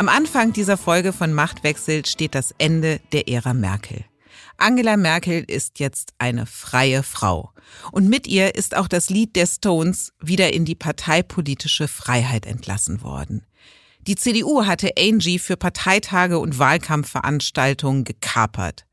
Am 0.00 0.08
Anfang 0.08 0.54
dieser 0.54 0.78
Folge 0.78 1.12
von 1.12 1.34
Machtwechsel 1.34 2.06
steht 2.06 2.34
das 2.34 2.54
Ende 2.56 3.02
der 3.12 3.28
Ära 3.28 3.52
Merkel. 3.52 4.06
Angela 4.56 4.96
Merkel 4.96 5.44
ist 5.46 5.78
jetzt 5.78 6.14
eine 6.16 6.46
freie 6.46 7.02
Frau. 7.02 7.52
Und 7.92 8.08
mit 8.08 8.26
ihr 8.26 8.54
ist 8.54 8.74
auch 8.74 8.88
das 8.88 9.10
Lied 9.10 9.36
der 9.36 9.44
Stones 9.44 10.14
wieder 10.18 10.54
in 10.54 10.64
die 10.64 10.74
parteipolitische 10.74 11.86
Freiheit 11.86 12.46
entlassen 12.46 13.02
worden. 13.02 13.44
Die 14.06 14.16
CDU 14.16 14.64
hatte 14.64 14.92
Angie 14.98 15.38
für 15.38 15.58
Parteitage 15.58 16.38
und 16.38 16.58
Wahlkampfveranstaltungen 16.58 18.04
gekapert. 18.04 18.86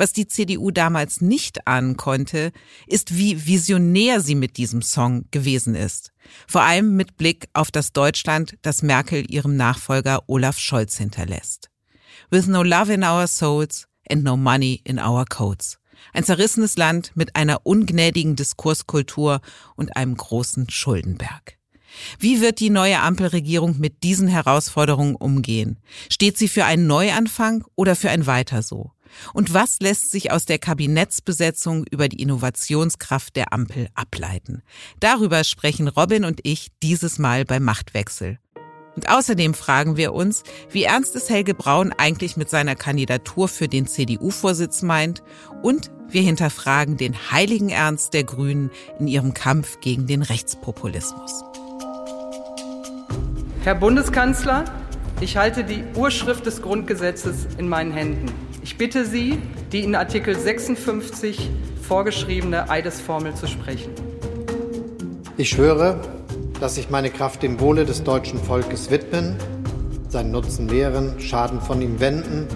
Was 0.00 0.14
die 0.14 0.26
CDU 0.26 0.70
damals 0.70 1.20
nicht 1.20 1.66
ahnen 1.66 1.98
konnte, 1.98 2.52
ist, 2.86 3.18
wie 3.18 3.46
visionär 3.46 4.22
sie 4.22 4.34
mit 4.34 4.56
diesem 4.56 4.80
Song 4.80 5.26
gewesen 5.30 5.74
ist. 5.74 6.12
Vor 6.48 6.62
allem 6.62 6.96
mit 6.96 7.18
Blick 7.18 7.48
auf 7.52 7.70
das 7.70 7.92
Deutschland, 7.92 8.56
das 8.62 8.80
Merkel 8.80 9.30
ihrem 9.30 9.56
Nachfolger 9.56 10.22
Olaf 10.26 10.58
Scholz 10.58 10.96
hinterlässt. 10.96 11.68
With 12.30 12.46
no 12.46 12.62
love 12.62 12.90
in 12.90 13.04
our 13.04 13.26
souls 13.26 13.88
and 14.08 14.24
no 14.24 14.38
money 14.38 14.80
in 14.84 14.98
our 14.98 15.26
codes. 15.26 15.78
Ein 16.14 16.24
zerrissenes 16.24 16.78
Land 16.78 17.12
mit 17.14 17.36
einer 17.36 17.66
ungnädigen 17.66 18.36
Diskurskultur 18.36 19.42
und 19.76 19.96
einem 19.96 20.16
großen 20.16 20.70
Schuldenberg. 20.70 21.58
Wie 22.18 22.40
wird 22.40 22.60
die 22.60 22.70
neue 22.70 23.00
Ampelregierung 23.00 23.78
mit 23.78 24.02
diesen 24.02 24.28
Herausforderungen 24.28 25.14
umgehen? 25.14 25.78
Steht 26.08 26.38
sie 26.38 26.48
für 26.48 26.64
einen 26.64 26.86
Neuanfang 26.86 27.64
oder 27.76 27.96
für 27.96 28.08
ein 28.08 28.26
Weiter 28.26 28.62
so? 28.62 28.92
Und 29.32 29.54
was 29.54 29.80
lässt 29.80 30.10
sich 30.10 30.32
aus 30.32 30.44
der 30.44 30.58
Kabinettsbesetzung 30.58 31.84
über 31.90 32.08
die 32.08 32.20
Innovationskraft 32.22 33.36
der 33.36 33.52
Ampel 33.52 33.88
ableiten? 33.94 34.62
Darüber 35.00 35.44
sprechen 35.44 35.88
Robin 35.88 36.24
und 36.24 36.40
ich 36.42 36.68
dieses 36.82 37.18
Mal 37.18 37.44
bei 37.44 37.60
Machtwechsel. 37.60 38.38
Und 38.96 39.08
außerdem 39.08 39.54
fragen 39.54 39.96
wir 39.96 40.12
uns, 40.12 40.42
wie 40.70 40.84
ernst 40.84 41.14
es 41.16 41.30
Helge 41.30 41.54
Braun 41.54 41.92
eigentlich 41.96 42.36
mit 42.36 42.50
seiner 42.50 42.74
Kandidatur 42.74 43.48
für 43.48 43.68
den 43.68 43.86
CDU-Vorsitz 43.86 44.82
meint 44.82 45.22
und 45.62 45.90
wir 46.08 46.22
hinterfragen 46.22 46.96
den 46.96 47.14
heiligen 47.30 47.68
Ernst 47.68 48.14
der 48.14 48.24
Grünen 48.24 48.70
in 48.98 49.06
ihrem 49.06 49.32
Kampf 49.32 49.80
gegen 49.80 50.06
den 50.06 50.22
Rechtspopulismus. 50.22 51.44
Herr 53.62 53.76
Bundeskanzler, 53.76 54.64
ich 55.20 55.36
halte 55.36 55.64
die 55.64 55.84
Urschrift 55.94 56.46
des 56.46 56.60
Grundgesetzes 56.62 57.46
in 57.58 57.68
meinen 57.68 57.92
Händen. 57.92 58.49
Ich 58.62 58.76
bitte 58.76 59.06
Sie, 59.06 59.38
die 59.72 59.80
in 59.80 59.94
Artikel 59.94 60.38
56 60.38 61.50
vorgeschriebene 61.80 62.68
Eidesformel 62.68 63.34
zu 63.34 63.46
sprechen. 63.46 63.90
Ich 65.38 65.48
schwöre, 65.48 65.98
dass 66.60 66.76
ich 66.76 66.90
meine 66.90 67.10
Kraft 67.10 67.42
dem 67.42 67.58
Wohle 67.60 67.86
des 67.86 68.04
deutschen 68.04 68.38
Volkes 68.38 68.90
widmen, 68.90 69.36
seinen 70.08 70.30
Nutzen 70.30 70.66
mehren, 70.66 71.18
Schaden 71.20 71.62
von 71.62 71.80
ihm 71.80 72.00
wenden, 72.00 72.46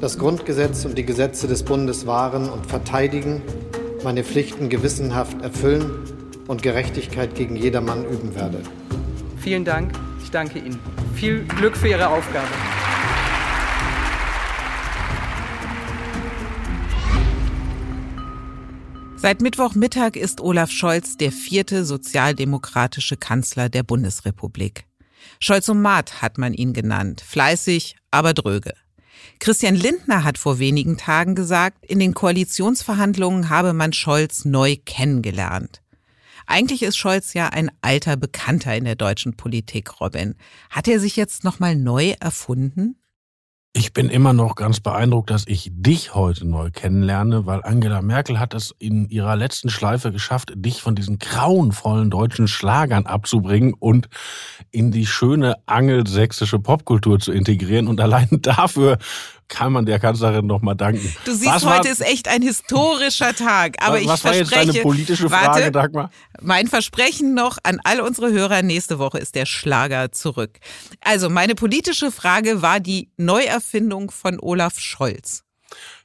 das 0.00 0.18
Grundgesetz 0.18 0.86
und 0.86 0.96
die 0.96 1.04
Gesetze 1.04 1.46
des 1.46 1.62
Bundes 1.62 2.06
wahren 2.06 2.48
und 2.48 2.66
verteidigen, 2.66 3.42
meine 4.02 4.24
Pflichten 4.24 4.70
gewissenhaft 4.70 5.42
erfüllen 5.42 5.90
und 6.48 6.62
Gerechtigkeit 6.62 7.34
gegen 7.34 7.56
jedermann 7.56 8.04
üben 8.04 8.34
werde. 8.34 8.60
Vielen 9.38 9.64
Dank. 9.64 9.92
Ich 10.22 10.30
danke 10.30 10.58
Ihnen. 10.58 10.78
Viel 11.14 11.44
Glück 11.44 11.76
für 11.76 11.88
Ihre 11.88 12.08
Aufgabe. 12.08 12.48
Seit 19.24 19.40
Mittwochmittag 19.40 20.16
ist 20.16 20.42
Olaf 20.42 20.70
Scholz 20.70 21.16
der 21.16 21.32
vierte 21.32 21.86
sozialdemokratische 21.86 23.16
Kanzler 23.16 23.70
der 23.70 23.82
Bundesrepublik. 23.82 24.84
Scholz-Omat 25.40 26.20
hat 26.20 26.36
man 26.36 26.52
ihn 26.52 26.74
genannt, 26.74 27.22
fleißig, 27.22 27.96
aber 28.10 28.34
dröge. 28.34 28.74
Christian 29.38 29.76
Lindner 29.76 30.24
hat 30.24 30.36
vor 30.36 30.58
wenigen 30.58 30.98
Tagen 30.98 31.34
gesagt, 31.34 31.86
in 31.86 32.00
den 32.00 32.12
Koalitionsverhandlungen 32.12 33.48
habe 33.48 33.72
man 33.72 33.94
Scholz 33.94 34.44
neu 34.44 34.76
kennengelernt. 34.84 35.80
Eigentlich 36.44 36.82
ist 36.82 36.98
Scholz 36.98 37.32
ja 37.32 37.48
ein 37.48 37.70
alter 37.80 38.18
Bekannter 38.18 38.76
in 38.76 38.84
der 38.84 38.94
deutschen 38.94 39.38
Politik, 39.38 40.02
Robin. 40.02 40.34
Hat 40.68 40.86
er 40.86 41.00
sich 41.00 41.16
jetzt 41.16 41.44
nochmal 41.44 41.76
neu 41.76 42.12
erfunden? 42.20 42.98
Ich 43.76 43.92
bin 43.92 44.08
immer 44.08 44.32
noch 44.32 44.54
ganz 44.54 44.78
beeindruckt, 44.78 45.30
dass 45.30 45.48
ich 45.48 45.68
dich 45.74 46.14
heute 46.14 46.46
neu 46.46 46.70
kennenlerne, 46.70 47.44
weil 47.44 47.64
Angela 47.64 48.02
Merkel 48.02 48.38
hat 48.38 48.54
es 48.54 48.72
in 48.78 49.08
ihrer 49.08 49.34
letzten 49.34 49.68
Schleife 49.68 50.12
geschafft, 50.12 50.52
dich 50.54 50.80
von 50.80 50.94
diesen 50.94 51.18
grauenvollen 51.18 52.08
deutschen 52.08 52.46
Schlagern 52.46 53.06
abzubringen 53.06 53.74
und 53.74 54.08
in 54.70 54.92
die 54.92 55.06
schöne 55.06 55.56
angelsächsische 55.66 56.60
Popkultur 56.60 57.18
zu 57.18 57.32
integrieren. 57.32 57.88
Und 57.88 58.00
allein 58.00 58.28
dafür 58.42 58.98
kann 59.48 59.72
man 59.72 59.86
der 59.86 59.98
Kanzlerin 59.98 60.46
noch 60.46 60.62
mal 60.62 60.74
danken. 60.74 61.14
Du 61.24 61.32
siehst, 61.32 61.46
was 61.46 61.64
heute 61.64 61.84
war, 61.84 61.92
ist 61.92 62.00
echt 62.00 62.28
ein 62.28 62.42
historischer 62.42 63.34
Tag. 63.34 63.76
Aber 63.84 64.00
ich 64.00 64.06
was 64.06 64.20
verspreche, 64.20 64.50
war 64.50 64.62
jetzt 64.62 64.74
deine 64.74 64.82
politische 64.82 65.28
Frage, 65.28 65.46
warte, 65.46 65.72
Dagmar? 65.72 66.10
Mein 66.40 66.66
Versprechen 66.66 67.34
noch 67.34 67.58
an 67.62 67.80
all 67.84 68.00
unsere 68.00 68.32
Hörer, 68.32 68.62
nächste 68.62 68.98
Woche 68.98 69.18
ist 69.18 69.34
der 69.34 69.46
Schlager 69.46 70.12
zurück. 70.12 70.58
Also 71.00 71.28
meine 71.30 71.54
politische 71.54 72.10
Frage 72.10 72.62
war 72.62 72.80
die 72.80 73.10
Neuerfindung 73.16 74.10
von 74.10 74.38
Olaf 74.40 74.78
Scholz. 74.78 75.44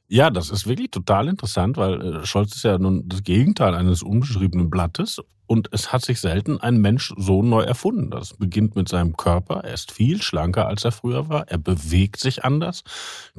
Ja, 0.08 0.32
das 0.32 0.50
ist 0.50 0.68
wirklich 0.68 0.90
total 0.90 1.28
interessant, 1.28 1.78
weil 1.78 2.02
äh, 2.02 2.26
Scholz 2.26 2.56
ist 2.56 2.64
ja 2.64 2.80
nun 2.80 3.08
das 3.08 3.24
Gegenteil 3.24 3.76
eines 3.76 4.02
unbeschriebenen 4.02 4.70
Blattes 4.70 5.22
und 5.50 5.70
es 5.72 5.92
hat 5.92 6.06
sich 6.06 6.22
selten 6.22 6.62
ein 6.62 6.78
Mensch 6.78 7.12
so 7.18 7.42
neu 7.42 7.62
erfunden. 7.62 8.12
Das 8.12 8.36
beginnt 8.36 8.76
mit 8.76 8.88
seinem 8.88 9.18
Körper. 9.18 9.62
Er 9.64 9.74
ist 9.74 9.92
viel 9.92 10.22
schlanker, 10.22 10.68
als 10.68 10.86
er 10.86 10.92
früher 10.92 11.28
war. 11.28 11.48
Er 11.48 11.58
bewegt 11.58 12.20
sich 12.20 12.46
anders, 12.46 12.84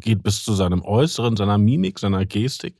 geht 0.01 0.25
bis 0.25 0.43
zu 0.43 0.55
seinem 0.55 0.83
Äußeren, 0.83 1.37
seiner 1.37 1.57
Mimik, 1.57 2.01
seiner 2.01 2.27
Gestik. 2.27 2.75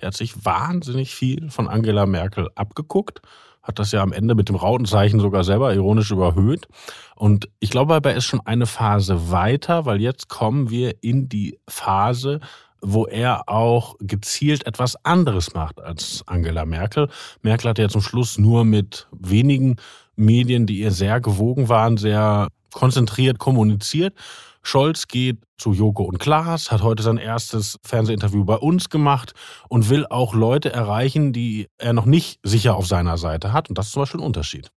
Der 0.00 0.06
hat 0.06 0.16
sich 0.16 0.46
wahnsinnig 0.46 1.14
viel 1.14 1.50
von 1.50 1.68
Angela 1.68 2.06
Merkel 2.06 2.48
abgeguckt 2.54 3.20
hat 3.62 3.78
das 3.78 3.92
ja 3.92 4.00
am 4.02 4.14
Ende 4.14 4.34
mit 4.34 4.48
dem 4.48 4.56
Rautenzeichen 4.56 5.20
sogar 5.20 5.44
selber 5.44 5.74
ironisch 5.74 6.10
überhöht. 6.10 6.66
Und 7.14 7.50
ich 7.60 7.68
glaube 7.68 8.00
er 8.02 8.16
ist 8.16 8.24
schon 8.24 8.40
eine 8.46 8.64
Phase 8.64 9.30
weiter, 9.30 9.84
weil 9.84 10.00
jetzt 10.00 10.30
kommen 10.30 10.70
wir 10.70 10.94
in 11.02 11.28
die 11.28 11.58
Phase, 11.68 12.40
wo 12.82 13.06
er 13.06 13.48
auch 13.48 13.96
gezielt 14.00 14.66
etwas 14.66 14.96
anderes 15.04 15.54
macht 15.54 15.80
als 15.80 16.22
Angela 16.26 16.64
Merkel. 16.64 17.08
Merkel 17.42 17.70
hat 17.70 17.78
ja 17.78 17.88
zum 17.88 18.02
Schluss 18.02 18.38
nur 18.38 18.64
mit 18.64 19.08
wenigen 19.12 19.76
Medien, 20.16 20.66
die 20.66 20.80
ihr 20.80 20.90
sehr 20.90 21.20
gewogen 21.20 21.68
waren, 21.68 21.96
sehr 21.96 22.48
konzentriert 22.72 23.38
kommuniziert. 23.38 24.14
Scholz 24.62 25.08
geht 25.08 25.38
zu 25.56 25.72
Joko 25.72 26.04
und 26.04 26.18
Klaas, 26.18 26.70
hat 26.70 26.82
heute 26.82 27.02
sein 27.02 27.16
erstes 27.16 27.78
Fernsehinterview 27.82 28.44
bei 28.44 28.56
uns 28.56 28.90
gemacht 28.90 29.32
und 29.68 29.88
will 29.88 30.06
auch 30.06 30.34
Leute 30.34 30.70
erreichen, 30.72 31.32
die 31.32 31.68
er 31.78 31.92
noch 31.92 32.04
nicht 32.04 32.40
sicher 32.42 32.76
auf 32.76 32.86
seiner 32.86 33.16
Seite 33.16 33.52
hat. 33.52 33.68
Und 33.68 33.78
das 33.78 33.86
ist 33.86 33.92
zum 33.92 34.02
Beispiel 34.02 34.20
ein 34.20 34.26
Unterschied. 34.26 34.70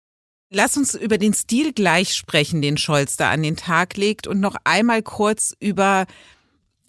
Lass 0.53 0.77
uns 0.77 0.95
über 0.95 1.17
den 1.17 1.33
Stil 1.33 1.73
gleich 1.73 2.15
sprechen, 2.15 2.61
den 2.61 2.77
Scholz 2.77 3.17
da 3.17 3.31
an 3.31 3.43
den 3.43 3.57
Tag 3.57 3.97
legt 3.97 4.27
und 4.27 4.41
noch 4.41 4.57
einmal 4.65 5.03
kurz 5.03 5.55
über 5.61 6.07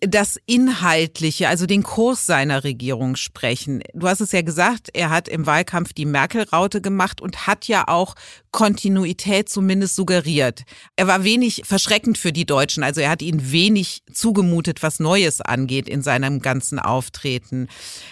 das 0.02 0.40
Inhaltliche, 0.48 1.48
also 1.48 1.68
den 1.68 1.84
Kurs 1.84 2.26
seiner 2.26 2.64
Regierung 2.64 3.16
sprechen. 3.16 3.84
Du 3.94 4.08
hast 4.08 4.20
es 4.20 4.32
ja 4.32 4.42
gesagt, 4.42 4.90
er 4.94 5.12
hat 5.12 5.28
im 5.28 5.46
Wahlkampf 5.46 5.94
die 5.94 6.08
Merkel-Raute 6.08 6.82
gemacht 6.82 7.22
und 7.22 7.46
hat 7.46 7.68
ja 7.68 7.88
auch 7.88 8.16
Kontinuität 8.50 9.48
zumindest 9.48 9.96
suggeriert. 9.96 10.64
Er 10.96 11.06
war 11.06 11.24
wenig 11.24 11.62
verschreckend 11.66 12.18
für 12.18 12.34
die 12.34 12.48
Deutschen, 12.48 12.84
also 12.84 13.00
er 13.00 13.12
hat 13.12 13.22
ihnen 13.22 13.52
wenig 13.52 14.02
zugemutet, 14.12 14.82
was 14.82 15.00
Neues 15.00 15.40
angeht 15.40 15.88
in 15.88 16.02
seinem 16.02 16.42
ganzen 16.42 16.80
Auftreten. 16.80 17.68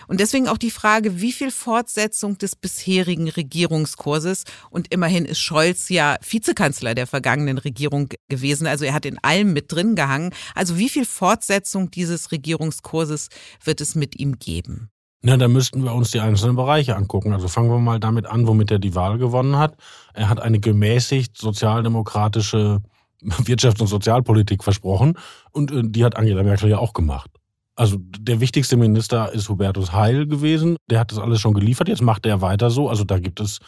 Und 0.08 0.20
deswegen 0.20 0.48
auch 0.48 0.60
die 0.60 0.72
Frage, 0.72 1.20
wie 1.20 1.34
viel 1.34 1.50
Fortsetzung 1.50 2.38
des 2.38 2.56
bisherigen 2.56 3.30
Regierungskurses 3.30 4.44
und 4.70 4.94
immerhin 4.94 5.26
ist 5.26 5.40
Scholz 5.40 5.90
ja 5.90 6.18
Vizekanzler 6.22 6.94
der 6.94 7.08
vergangenen 7.08 7.58
Regierung 7.58 8.10
gewesen, 8.30 8.68
also 8.68 8.86
er 8.86 8.94
hat 8.94 9.08
in 9.08 9.18
allem 9.24 9.54
mit 9.54 9.72
drin 9.72 9.96
gehangen. 9.96 10.34
Also 10.54 10.78
wie 10.78 10.90
viel 10.90 11.06
Fortsetzung 11.06 11.79
dieses 11.88 12.32
Regierungskurses 12.32 13.30
wird 13.64 13.82
es 13.82 13.96
mit 13.96 14.20
ihm 14.20 14.40
geben? 14.40 14.90
Na, 15.22 15.36
da 15.36 15.48
müssten 15.48 15.84
wir 15.84 15.94
uns 15.94 16.12
die 16.12 16.22
einzelnen 16.22 16.56
Bereiche 16.56 16.96
angucken. 16.96 17.34
Also 17.34 17.48
fangen 17.48 17.70
wir 17.70 17.80
mal 17.80 18.00
damit 18.00 18.26
an, 18.26 18.48
womit 18.48 18.72
er 18.72 18.80
die 18.80 18.96
Wahl 18.96 19.18
gewonnen 19.18 19.58
hat. 19.58 19.76
Er 20.14 20.30
hat 20.30 20.40
eine 20.40 20.60
gemäßigt 20.60 21.38
sozialdemokratische 21.38 22.82
Wirtschafts- 23.22 23.82
und 23.82 23.88
Sozialpolitik 23.88 24.64
versprochen 24.64 25.16
und 25.52 25.72
äh, 25.72 25.82
die 25.84 26.06
hat 26.06 26.16
Angela 26.16 26.44
Merkel 26.44 26.70
ja 26.70 26.78
auch 26.78 26.94
gemacht. 26.94 27.30
Also 27.76 27.98
der 27.98 28.42
wichtigste 28.42 28.76
Minister 28.76 29.32
ist 29.32 29.48
Hubertus 29.48 29.94
Heil 29.94 30.28
gewesen. 30.28 30.76
Der 30.90 31.00
hat 31.00 31.12
das 31.12 31.20
alles 31.20 31.40
schon 31.40 31.54
geliefert. 31.54 31.88
Jetzt 31.88 32.02
macht 32.02 32.26
er 32.26 32.42
weiter 32.42 32.70
so. 32.70 32.90
Also 32.90 33.06
da 33.06 33.20
gibt 33.20 33.40
es 33.40 33.60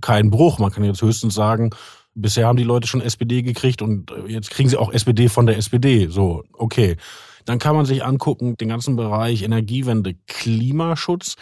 keinen 0.00 0.30
Bruch. 0.30 0.58
Man 0.58 0.70
kann 0.70 0.82
jetzt 0.82 1.02
höchstens 1.02 1.34
sagen, 1.34 1.70
bisher 2.14 2.46
haben 2.46 2.56
die 2.56 2.64
Leute 2.64 2.88
schon 2.88 3.02
SPD 3.02 3.42
gekriegt 3.42 3.82
und 3.82 4.10
äh, 4.10 4.32
jetzt 4.32 4.50
kriegen 4.50 4.68
sie 4.68 4.76
auch 4.76 4.92
SPD 4.92 5.28
von 5.28 5.46
der 5.46 5.56
SPD. 5.56 6.08
So, 6.08 6.44
okay. 6.52 6.96
Dann 7.44 7.58
kann 7.58 7.76
man 7.76 7.86
sich 7.86 8.04
angucken, 8.04 8.56
den 8.56 8.68
ganzen 8.68 8.96
Bereich 8.96 9.42
Energiewende, 9.42 10.14
Klimaschutz. 10.26 11.36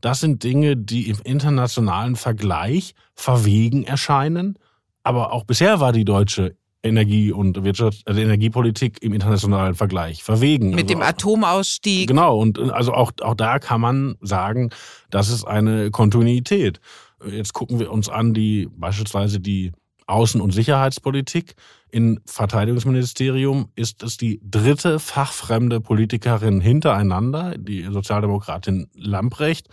Das 0.00 0.20
sind 0.20 0.44
Dinge, 0.44 0.76
die 0.76 1.08
im 1.08 1.18
internationalen 1.24 2.16
Vergleich 2.16 2.94
verwegen 3.14 3.84
erscheinen. 3.84 4.58
Aber 5.02 5.32
auch 5.32 5.44
bisher 5.44 5.80
war 5.80 5.92
die 5.92 6.04
deutsche 6.04 6.56
Energie- 6.84 7.32
und 7.32 7.64
Wirtschaft, 7.64 8.06
also 8.06 8.20
Energiepolitik 8.20 9.02
im 9.02 9.14
internationalen 9.14 9.74
Vergleich 9.74 10.22
verwegen. 10.22 10.70
Mit 10.70 10.84
also 10.84 10.94
dem 10.94 11.02
Atomausstieg. 11.02 12.06
Genau, 12.06 12.38
und 12.38 12.58
also 12.58 12.92
auch, 12.92 13.12
auch 13.22 13.34
da 13.34 13.58
kann 13.58 13.80
man 13.80 14.16
sagen, 14.20 14.70
das 15.10 15.30
ist 15.30 15.44
eine 15.44 15.90
Kontinuität. 15.90 16.80
Jetzt 17.26 17.54
gucken 17.54 17.78
wir 17.78 17.90
uns 17.90 18.10
an, 18.10 18.34
die 18.34 18.68
beispielsweise 18.76 19.40
die 19.40 19.72
Außen- 20.06 20.40
und 20.40 20.52
Sicherheitspolitik. 20.52 21.54
Im 21.90 22.20
Verteidigungsministerium 22.26 23.70
ist 23.76 24.02
es 24.02 24.16
die 24.16 24.40
dritte 24.42 24.98
fachfremde 24.98 25.80
Politikerin 25.80 26.60
hintereinander, 26.60 27.56
die 27.56 27.84
Sozialdemokratin 27.84 28.88
Lamprecht, 28.94 29.68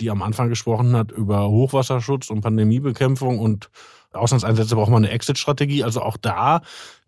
die 0.00 0.10
am 0.10 0.22
Anfang 0.22 0.48
gesprochen 0.48 0.96
hat 0.96 1.12
über 1.12 1.48
Hochwasserschutz 1.48 2.30
und 2.30 2.40
Pandemiebekämpfung 2.40 3.38
und 3.38 3.70
Auslandseinsätze 4.12 4.74
braucht 4.74 4.90
man 4.90 5.04
eine 5.04 5.12
Exit-Strategie. 5.12 5.84
Also 5.84 6.02
auch 6.02 6.16
da 6.16 6.62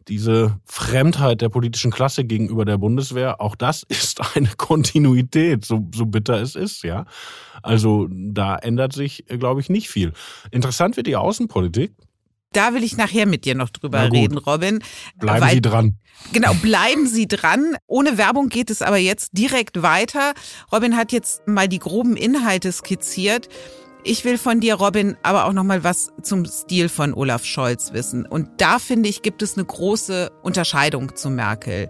diese 0.09 0.61
Fremdheit 0.65 1.41
der 1.41 1.49
politischen 1.49 1.91
Klasse 1.91 2.25
gegenüber 2.25 2.65
der 2.65 2.79
Bundeswehr, 2.79 3.41
auch 3.41 3.55
das 3.57 3.83
ist 3.89 4.37
eine 4.37 4.49
Kontinuität, 4.57 5.65
so, 5.65 5.89
so 5.95 6.07
bitter 6.07 6.41
es 6.41 6.55
ist, 6.55 6.83
ja. 6.85 7.07
Also 7.63 8.09
da 8.11 8.57
ändert 8.57 8.93
sich, 8.93 9.25
glaube 9.29 9.61
ich, 9.61 9.69
nicht 9.69 9.89
viel. 9.89 10.13
Interessant 10.51 10.97
wird 10.97 11.07
die 11.07 11.17
Außenpolitik. 11.17 11.95
Da 12.53 12.75
will 12.75 12.85
ich 12.85 12.97
nachher 12.97 13.27
mit 13.27 13.45
dir 13.45 13.55
noch 13.55 13.71
drüber 13.71 14.11
reden, 14.13 14.39
Robin. 14.39 14.83
Bleiben 15.17 15.41
Weil, 15.41 15.55
Sie 15.55 15.61
dran. 15.61 15.97
Genau, 16.33 16.55
bleiben 16.55 17.07
Sie 17.07 17.27
dran. 17.27 17.77
Ohne 17.87 18.19
Werbung 18.19 18.49
geht 18.49 18.71
es 18.71 18.83
aber 18.83 18.99
jetzt 18.99 19.31
direkt 19.33 19.83
weiter. 19.83 20.35
Robin 20.71 20.97
hat 20.97 21.13
jetzt 21.13 21.47
mal 21.47 21.69
die 21.69 21.79
groben 21.79 22.17
Inhalte 22.17 22.71
skizziert. 22.71 23.49
Ich 24.05 24.25
will 24.25 24.37
von 24.37 24.59
dir, 24.59 24.75
Robin, 24.75 25.17
aber 25.23 25.45
auch 25.45 25.53
noch 25.53 25.63
mal 25.63 25.85
was 25.85 26.11
zum 26.23 26.45
Stil 26.45 26.89
von 26.89 27.15
Olaf 27.15 27.45
Scholz 27.45 27.93
wissen. 27.93 28.27
Und 28.27 28.49
da 28.59 28.81
finde 28.81 29.09
ich, 29.09 29.23
gibt 29.23 29.43
es 29.43 29.57
eine 29.57 29.65
große 29.65 30.33
Unterscheidung 30.43 31.15
zu 31.15 31.31
Merkel. 31.31 31.89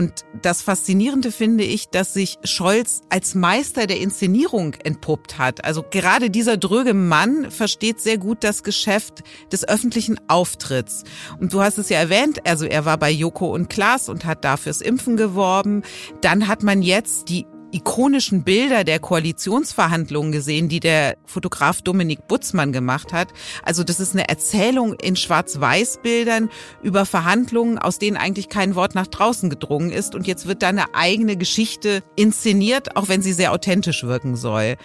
Und 0.00 0.24
das 0.40 0.62
Faszinierende 0.62 1.30
finde 1.30 1.62
ich, 1.62 1.90
dass 1.90 2.14
sich 2.14 2.38
Scholz 2.42 3.02
als 3.10 3.34
Meister 3.34 3.86
der 3.86 4.00
Inszenierung 4.00 4.72
entpuppt 4.82 5.36
hat. 5.36 5.62
Also 5.62 5.84
gerade 5.90 6.30
dieser 6.30 6.56
dröge 6.56 6.94
Mann 6.94 7.50
versteht 7.50 8.00
sehr 8.00 8.16
gut 8.16 8.42
das 8.42 8.62
Geschäft 8.62 9.22
des 9.52 9.68
öffentlichen 9.68 10.18
Auftritts. 10.26 11.04
Und 11.38 11.52
du 11.52 11.60
hast 11.60 11.76
es 11.76 11.90
ja 11.90 11.98
erwähnt, 11.98 12.46
also 12.46 12.64
er 12.64 12.86
war 12.86 12.96
bei 12.96 13.10
Joko 13.10 13.54
und 13.54 13.68
Klaas 13.68 14.08
und 14.08 14.24
hat 14.24 14.42
dafür's 14.42 14.80
Impfen 14.80 15.18
geworben. 15.18 15.82
Dann 16.22 16.48
hat 16.48 16.62
man 16.62 16.80
jetzt 16.80 17.28
die 17.28 17.44
ikonischen 17.72 18.42
Bilder 18.44 18.84
der 18.84 18.98
Koalitionsverhandlungen 18.98 20.32
gesehen, 20.32 20.68
die 20.68 20.80
der 20.80 21.16
Fotograf 21.24 21.82
Dominik 21.82 22.26
Butzmann 22.28 22.72
gemacht 22.72 23.12
hat. 23.12 23.28
Also 23.62 23.84
das 23.84 24.00
ist 24.00 24.14
eine 24.14 24.28
Erzählung 24.28 24.94
in 24.94 25.16
Schwarz-Weiß-Bildern 25.16 26.50
über 26.82 27.06
Verhandlungen, 27.06 27.78
aus 27.78 27.98
denen 27.98 28.16
eigentlich 28.16 28.48
kein 28.48 28.74
Wort 28.74 28.94
nach 28.94 29.06
draußen 29.06 29.50
gedrungen 29.50 29.90
ist. 29.90 30.14
Und 30.14 30.26
jetzt 30.26 30.46
wird 30.46 30.62
da 30.62 30.68
eine 30.68 30.94
eigene 30.94 31.36
Geschichte 31.36 32.02
inszeniert, 32.16 32.96
auch 32.96 33.08
wenn 33.08 33.22
sie 33.22 33.32
sehr 33.32 33.52
authentisch 33.52 34.04
wirken 34.04 34.36
soll. 34.36 34.76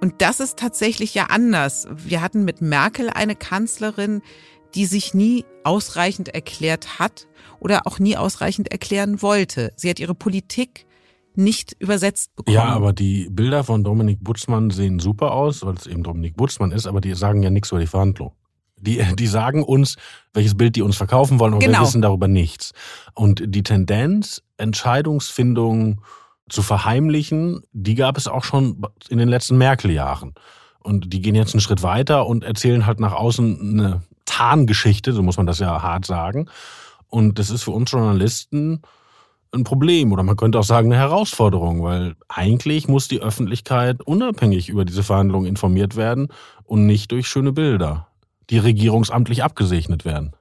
Und 0.00 0.22
das 0.22 0.40
ist 0.40 0.58
tatsächlich 0.58 1.14
ja 1.14 1.24
anders. 1.24 1.88
Wir 1.90 2.22
hatten 2.22 2.44
mit 2.44 2.60
Merkel 2.60 3.10
eine 3.10 3.34
Kanzlerin, 3.34 4.22
die 4.74 4.86
sich 4.86 5.14
nie 5.14 5.44
ausreichend 5.64 6.28
erklärt 6.28 6.98
hat 6.98 7.26
oder 7.58 7.86
auch 7.86 7.98
nie 7.98 8.16
ausreichend 8.16 8.70
erklären 8.70 9.22
wollte. 9.22 9.72
Sie 9.76 9.90
hat 9.90 9.98
ihre 9.98 10.14
Politik 10.14 10.86
nicht 11.38 11.76
übersetzt 11.78 12.34
bekommen. 12.34 12.54
Ja, 12.54 12.64
aber 12.64 12.92
die 12.92 13.28
Bilder 13.30 13.62
von 13.62 13.84
Dominik 13.84 14.18
Butzmann 14.22 14.70
sehen 14.70 14.98
super 14.98 15.30
aus, 15.32 15.64
weil 15.64 15.74
es 15.74 15.86
eben 15.86 16.02
Dominik 16.02 16.36
Butzmann 16.36 16.72
ist, 16.72 16.86
aber 16.86 17.00
die 17.00 17.14
sagen 17.14 17.42
ja 17.42 17.50
nichts 17.50 17.70
über 17.70 17.80
die 17.80 17.86
Verhandlung. 17.86 18.32
Die, 18.76 19.02
die 19.14 19.26
sagen 19.26 19.62
uns, 19.62 19.96
welches 20.34 20.56
Bild 20.56 20.76
die 20.76 20.82
uns 20.82 20.96
verkaufen 20.96 21.38
wollen, 21.38 21.54
und 21.54 21.60
genau. 21.60 21.78
wir 21.78 21.86
wissen 21.86 22.02
darüber 22.02 22.28
nichts. 22.28 22.72
Und 23.14 23.42
die 23.46 23.62
Tendenz, 23.62 24.42
Entscheidungsfindung 24.56 26.00
zu 26.48 26.62
verheimlichen, 26.62 27.60
die 27.72 27.94
gab 27.94 28.16
es 28.16 28.26
auch 28.26 28.44
schon 28.44 28.82
in 29.08 29.18
den 29.18 29.28
letzten 29.28 29.58
Merkel-Jahren. 29.58 30.34
Und 30.80 31.12
die 31.12 31.20
gehen 31.20 31.34
jetzt 31.34 31.54
einen 31.54 31.60
Schritt 31.60 31.82
weiter 31.82 32.26
und 32.26 32.44
erzählen 32.44 32.86
halt 32.86 32.98
nach 32.98 33.12
außen 33.12 33.60
eine 33.60 34.02
Tarngeschichte, 34.24 35.12
so 35.12 35.22
muss 35.22 35.36
man 35.36 35.46
das 35.46 35.60
ja 35.60 35.82
hart 35.82 36.04
sagen. 36.04 36.48
Und 37.06 37.38
das 37.38 37.50
ist 37.50 37.62
für 37.62 37.72
uns 37.72 37.90
Journalisten 37.90 38.82
ein 39.52 39.64
Problem 39.64 40.12
oder 40.12 40.22
man 40.22 40.36
könnte 40.36 40.58
auch 40.58 40.64
sagen 40.64 40.92
eine 40.92 41.00
Herausforderung, 41.00 41.82
weil 41.82 42.14
eigentlich 42.28 42.88
muss 42.88 43.08
die 43.08 43.20
Öffentlichkeit 43.20 44.02
unabhängig 44.02 44.68
über 44.68 44.84
diese 44.84 45.02
Verhandlungen 45.02 45.46
informiert 45.46 45.96
werden 45.96 46.28
und 46.64 46.86
nicht 46.86 47.12
durch 47.12 47.28
schöne 47.28 47.52
Bilder, 47.52 48.08
die 48.50 48.58
regierungsamtlich 48.58 49.42
abgesegnet 49.42 50.04
werden. 50.04 50.34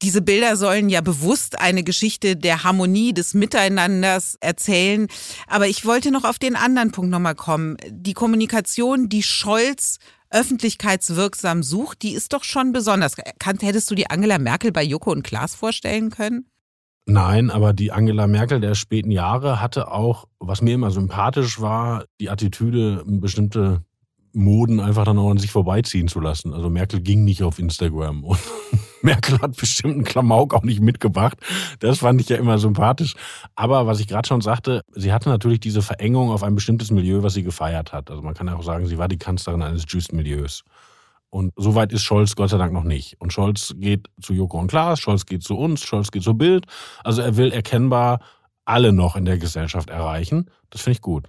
Diese 0.00 0.22
Bilder 0.22 0.56
sollen 0.56 0.88
ja 0.88 1.00
bewusst 1.00 1.58
eine 1.58 1.82
Geschichte 1.82 2.36
der 2.36 2.62
Harmonie, 2.62 3.12
des 3.12 3.34
Miteinanders 3.34 4.36
erzählen. 4.40 5.08
Aber 5.48 5.66
ich 5.66 5.84
wollte 5.84 6.12
noch 6.12 6.22
auf 6.22 6.38
den 6.38 6.54
anderen 6.54 6.92
Punkt 6.92 7.10
nochmal 7.10 7.34
kommen. 7.34 7.76
Die 7.88 8.14
Kommunikation, 8.14 9.08
die 9.08 9.24
Scholz 9.24 9.98
öffentlichkeitswirksam 10.30 11.64
sucht, 11.64 12.02
die 12.02 12.12
ist 12.12 12.32
doch 12.32 12.44
schon 12.44 12.72
besonders. 12.72 13.16
hättest 13.42 13.90
du 13.90 13.96
die 13.96 14.08
Angela 14.08 14.38
Merkel 14.38 14.70
bei 14.70 14.84
Joko 14.84 15.10
und 15.10 15.24
Klaas 15.24 15.56
vorstellen 15.56 16.10
können? 16.10 16.46
Nein, 17.10 17.50
aber 17.50 17.72
die 17.72 17.90
Angela 17.90 18.26
Merkel 18.26 18.60
der 18.60 18.74
späten 18.74 19.10
Jahre 19.10 19.62
hatte 19.62 19.90
auch, 19.90 20.26
was 20.40 20.60
mir 20.60 20.74
immer 20.74 20.90
sympathisch 20.90 21.58
war, 21.58 22.04
die 22.20 22.28
Attitüde, 22.28 23.02
bestimmte 23.06 23.82
Moden 24.34 24.78
einfach 24.78 25.06
dann 25.06 25.18
auch 25.18 25.30
an 25.30 25.38
sich 25.38 25.50
vorbeiziehen 25.50 26.08
zu 26.08 26.20
lassen. 26.20 26.52
Also 26.52 26.68
Merkel 26.68 27.00
ging 27.00 27.24
nicht 27.24 27.42
auf 27.42 27.58
Instagram 27.58 28.24
und 28.24 28.38
Merkel 29.00 29.40
hat 29.40 29.56
bestimmten 29.56 30.04
Klamauk 30.04 30.52
auch 30.52 30.64
nicht 30.64 30.82
mitgebracht. 30.82 31.38
Das 31.80 32.00
fand 32.00 32.20
ich 32.20 32.28
ja 32.28 32.36
immer 32.36 32.58
sympathisch. 32.58 33.14
Aber 33.54 33.86
was 33.86 34.00
ich 34.00 34.06
gerade 34.06 34.28
schon 34.28 34.42
sagte, 34.42 34.82
sie 34.92 35.10
hatte 35.10 35.30
natürlich 35.30 35.60
diese 35.60 35.80
Verengung 35.80 36.30
auf 36.30 36.42
ein 36.42 36.54
bestimmtes 36.54 36.90
Milieu, 36.90 37.22
was 37.22 37.32
sie 37.32 37.42
gefeiert 37.42 37.90
hat. 37.90 38.10
Also 38.10 38.20
man 38.20 38.34
kann 38.34 38.50
auch 38.50 38.62
sagen, 38.62 38.86
sie 38.86 38.98
war 38.98 39.08
die 39.08 39.16
Kanzlerin 39.16 39.62
eines 39.62 39.84
Juice-Milieus. 39.88 40.62
Und 41.30 41.52
so 41.56 41.74
weit 41.74 41.92
ist 41.92 42.02
Scholz 42.02 42.36
Gott 42.36 42.50
sei 42.50 42.58
Dank 42.58 42.72
noch 42.72 42.84
nicht. 42.84 43.20
Und 43.20 43.32
Scholz 43.32 43.74
geht 43.76 44.08
zu 44.20 44.32
Joko 44.32 44.58
und 44.58 44.68
Klaas, 44.68 45.00
Scholz 45.00 45.26
geht 45.26 45.42
zu 45.42 45.56
uns, 45.56 45.82
Scholz 45.82 46.10
geht 46.10 46.22
zu 46.22 46.34
Bild. 46.34 46.66
Also 47.04 47.22
er 47.22 47.36
will 47.36 47.52
erkennbar 47.52 48.20
alle 48.64 48.92
noch 48.92 49.16
in 49.16 49.24
der 49.24 49.38
Gesellschaft 49.38 49.90
erreichen. 49.90 50.50
Das 50.70 50.82
finde 50.82 50.96
ich 50.96 51.02
gut. 51.02 51.28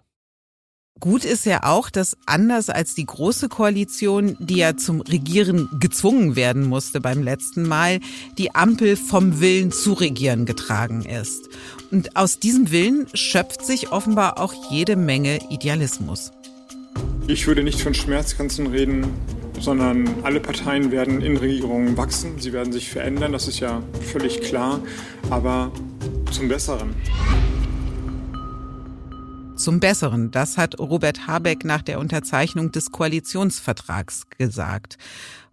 Gut 0.99 1.23
ist 1.23 1.45
ja 1.45 1.63
auch, 1.63 1.89
dass 1.89 2.17
anders 2.25 2.69
als 2.69 2.93
die 2.93 3.05
Große 3.05 3.47
Koalition, 3.47 4.35
die 4.39 4.57
ja 4.57 4.75
zum 4.75 4.99
Regieren 4.99 5.69
gezwungen 5.79 6.35
werden 6.35 6.67
musste 6.67 6.99
beim 6.99 7.23
letzten 7.23 7.63
Mal, 7.63 8.01
die 8.37 8.53
Ampel 8.53 8.97
vom 8.97 9.39
Willen 9.39 9.71
zu 9.71 9.93
regieren 9.93 10.45
getragen 10.45 11.05
ist. 11.05 11.47
Und 11.89 12.17
aus 12.17 12.39
diesem 12.39 12.71
Willen 12.71 13.07
schöpft 13.13 13.65
sich 13.65 13.93
offenbar 13.93 14.39
auch 14.39 14.53
jede 14.69 14.97
Menge 14.97 15.39
Idealismus. 15.49 16.31
Ich 17.27 17.47
würde 17.47 17.63
nicht 17.63 17.81
von 17.81 17.93
Schmerzgrenzen 17.93 18.67
reden, 18.67 19.07
sondern 19.59 20.07
alle 20.23 20.39
Parteien 20.39 20.91
werden 20.91 21.21
in 21.21 21.37
Regierungen 21.37 21.97
wachsen, 21.97 22.39
sie 22.39 22.53
werden 22.53 22.71
sich 22.71 22.89
verändern, 22.89 23.31
das 23.31 23.47
ist 23.47 23.59
ja 23.59 23.81
völlig 24.11 24.41
klar, 24.41 24.79
aber 25.29 25.71
zum 26.31 26.47
Besseren. 26.47 26.95
zum 29.59 29.81
Besseren. 29.81 30.31
Das 30.31 30.57
hat 30.57 30.79
Robert 30.79 31.27
Habeck 31.27 31.65
nach 31.65 31.81
der 31.81 31.99
Unterzeichnung 31.99 32.71
des 32.71 32.91
Koalitionsvertrags 32.91 34.29
gesagt. 34.37 34.97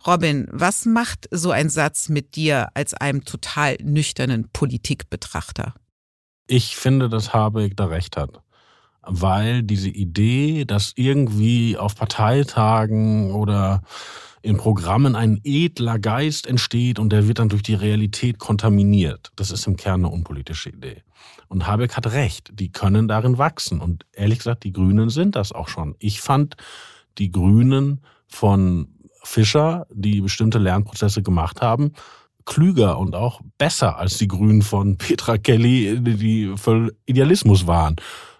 Robin, 0.07 0.47
was 0.53 0.87
macht 0.87 1.27
so 1.33 1.51
ein 1.51 1.69
Satz 1.69 2.09
mit 2.09 2.37
dir 2.37 2.69
als 2.75 2.95
einem 2.95 3.25
total 3.25 3.77
nüchternen 3.83 4.49
Politikbetrachter? 4.53 5.75
Ich 6.47 6.77
finde, 6.77 7.09
dass 7.09 7.35
Habeck 7.35 7.77
da 7.77 7.87
recht 7.87 8.17
hat. 8.17 8.41
Weil 9.07 9.63
diese 9.63 9.89
Idee, 9.89 10.65
dass 10.65 10.93
irgendwie 10.97 11.77
auf 11.77 11.95
Parteitagen 11.95 13.33
oder 13.33 13.83
in 14.43 14.57
Programmen 14.57 15.17
ein 15.17 15.41
edler 15.45 15.99
Geist 15.99 16.47
entsteht 16.47 16.99
und 16.99 17.11
der 17.11 17.27
wird 17.27 17.39
dann 17.41 17.49
durch 17.49 17.63
die 17.63 17.75
Realität 17.75 18.39
kontaminiert. 18.39 19.33
Das 19.37 19.51
ist 19.51 19.67
im 19.67 19.77
Kern 19.77 20.05
eine 20.05 20.13
unpolitische 20.13 20.71
Idee. 20.71 21.03
Und 21.49 21.67
Habeck 21.67 21.97
hat 21.97 22.07
recht, 22.13 22.51
die 22.55 22.71
können 22.71 23.09
darin 23.09 23.39
wachsen. 23.39 23.81
Und 23.81 24.05
ehrlich 24.13 24.39
gesagt, 24.39 24.65
die 24.65 24.73
Grünen 24.73 25.11
sind 25.11 25.37
das 25.37 25.53
auch 25.53 25.69
schon. 25.69 25.95
Ich 25.99 26.21
fand 26.21 26.57
die 27.19 27.31
Grünen 27.31 28.03
von 28.29 28.89
Fischer, 29.23 29.87
die 29.91 30.21
bestimmte 30.21 30.59
Lernprozesse 30.59 31.23
gemacht 31.23 31.61
haben, 31.61 31.93
klüger 32.45 32.99
und 32.99 33.15
auch 33.17 33.41
besser 33.59 33.99
als 33.99 34.19
die 34.19 34.29
Grünen 34.29 34.63
von 34.63 34.97
Petra 34.97 35.37
Kelly, 35.37 36.01
die 36.01 36.53
voll 36.57 36.95
Idealismus 37.07 37.67
waren. 37.67 37.97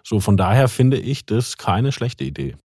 So, 0.07 0.21
von 0.21 0.37
daher 0.37 0.69
finde 0.69 0.97
ich 0.97 1.25
das 1.25 1.57
keine 1.57 1.91
schlechte 1.91 2.23
Idee. 2.23 2.55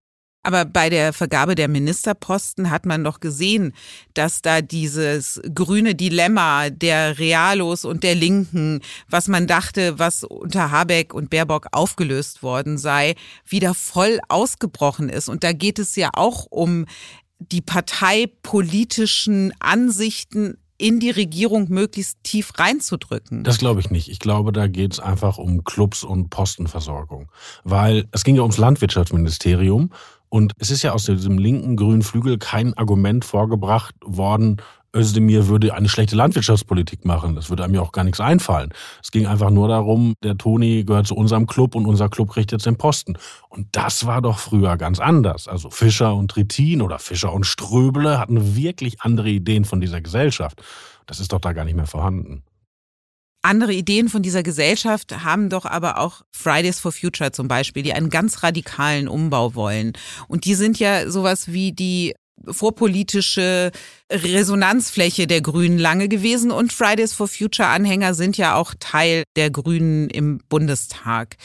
Aber 0.45 0.65
bei 0.65 0.91
der 0.91 1.13
Vergabe 1.13 1.57
der 1.57 1.67
Ministerposten 1.67 2.71
hat 2.71 2.87
man 2.87 3.03
doch 3.03 3.19
gesehen, 3.19 3.73
dass 4.15 4.43
da 4.43 4.61
dieses 4.61 5.41
grüne 5.53 5.97
Dilemma 5.97 6.71
der 6.71 7.19
Realos 7.19 7.85
und 7.85 8.05
der 8.05 8.15
Linken, 8.15 8.81
was 9.09 9.27
man 9.27 9.49
dachte, 9.49 9.99
was 9.99 10.23
unter 10.23 10.71
Habeck 10.71 11.15
und 11.15 11.31
Baerbock 11.31 11.67
aufgelöst 11.73 12.45
worden 12.45 12.79
sei, 12.79 13.17
wieder 13.45 13.75
voll 13.75 14.21
ausgebrochen 14.29 15.09
ist. 15.09 15.29
Und 15.29 15.43
da 15.43 15.53
geht 15.53 15.81
es 15.81 15.97
ja 15.97 16.11
auch 16.15 16.47
um 16.49 16.87
die 17.41 17.61
parteipolitischen 17.61 19.53
Ansichten 19.59 20.59
in 20.83 20.99
die 20.99 21.11
Regierung 21.11 21.69
möglichst 21.69 22.19
tief 22.25 22.59
reinzudrücken. 22.59 23.45
Das 23.45 23.59
glaube 23.59 23.79
ich 23.79 23.91
nicht. 23.91 24.09
Ich 24.09 24.19
glaube, 24.19 24.51
da 24.51 24.67
geht 24.67 24.95
es 24.95 24.99
einfach 24.99 25.39
um 25.39 25.63
Clubs 25.63 26.03
und 26.03 26.29
Postenversorgung. 26.29 27.31
Weil 27.63 28.09
es 28.11 28.25
ging 28.25 28.35
ja 28.35 28.43
ums 28.43 28.59
Landwirtschaftsministerium 28.59 29.91
und 30.29 30.55
es 30.59 30.73
ist 30.73 30.83
ja 30.83 30.93
aus 30.93 31.05
diesem 31.05 31.39
linken 31.39 31.77
grünen 31.77 32.03
Flügel 32.03 32.37
kein 32.37 32.75
Argument 32.75 33.25
vorgebracht 33.25 33.95
worden, 34.05 34.57
Özdemir 34.95 35.49
würde 35.49 35.75
eine 35.75 35.89
schlechte 35.89 36.17
Landwirtschaftspolitik 36.17 37.05
machen. 37.05 37.35
Das 37.35 37.49
würde 37.51 37.65
einem 37.65 37.75
ja 37.75 37.81
auch 37.81 37.93
gar 37.93 38.05
nichts 38.05 38.21
einfallen. 38.21 38.73
Es 39.03 39.11
ging 39.11 39.27
einfach 39.27 39.51
nur 39.51 39.69
darum, 39.69 40.15
der 40.23 40.37
Toni 40.37 40.85
gehört 40.85 41.07
zu 41.07 41.15
unserem 41.15 41.47
Club 41.47 41.75
und 41.75 41.87
unser 41.87 42.09
Club 42.09 42.31
kriegt 42.31 42.53
jetzt 42.53 42.67
den 42.67 42.77
Posten. 42.77 43.17
Und 43.49 43.69
das 43.73 44.07
war 44.07 44.21
doch 44.21 44.39
früher 44.39 44.77
ganz 44.77 45.01
anders. 45.01 45.49
Also 45.49 45.71
Fischer 45.71 46.15
und 46.15 46.31
Trittin 46.31 46.83
oder 46.83 46.99
Fischer 46.99 47.33
und 47.33 47.45
Ströbele 47.45 48.19
hatten 48.19 48.57
wirklich 48.57 49.01
andere 49.01 49.31
Ideen 49.31 49.65
von 49.65 49.81
dieser 49.81 50.01
Gesellschaft. 50.01 50.63
Das 51.07 51.21
ist 51.21 51.33
doch 51.33 51.41
da 51.41 51.53
gar 51.53 51.65
nicht 51.65 51.77
mehr 51.77 51.87
vorhanden. 51.87 52.43
Andere 53.45 53.73
Ideen 53.73 54.09
von 54.09 54.23
dieser 54.23 54.45
Gesellschaft 54.45 55.25
haben 55.25 55.49
doch 55.49 55.65
aber 55.65 55.99
auch 55.99 56.23
Fridays 56.31 56.79
for 56.79 56.93
Future 56.93 57.33
zum 57.33 57.49
Beispiel, 57.49 57.83
die 57.83 57.93
einen 57.93 58.09
ganz 58.09 58.45
radikalen 58.45 59.09
Umbau 59.09 59.57
wollen. 59.57 59.95
Und 60.29 60.45
die 60.45 60.55
sind 60.55 60.79
ja 60.79 61.11
sowas 61.11 61.51
wie 61.51 61.73
die 61.73 62.15
vorpolitische 62.47 63.71
Resonanzfläche 64.11 65.27
der 65.27 65.41
Grünen 65.41 65.79
lange 65.79 66.09
gewesen 66.09 66.51
und 66.51 66.73
Fridays 66.73 67.13
for 67.13 67.29
Future 67.29 67.69
Anhänger 67.69 68.15
sind 68.15 68.37
ja 68.37 68.57
auch 68.57 68.75
Teil 68.79 69.25
der 69.37 69.51
Grünen 69.51 70.11
im 70.11 70.41
Bundestag 70.49 71.37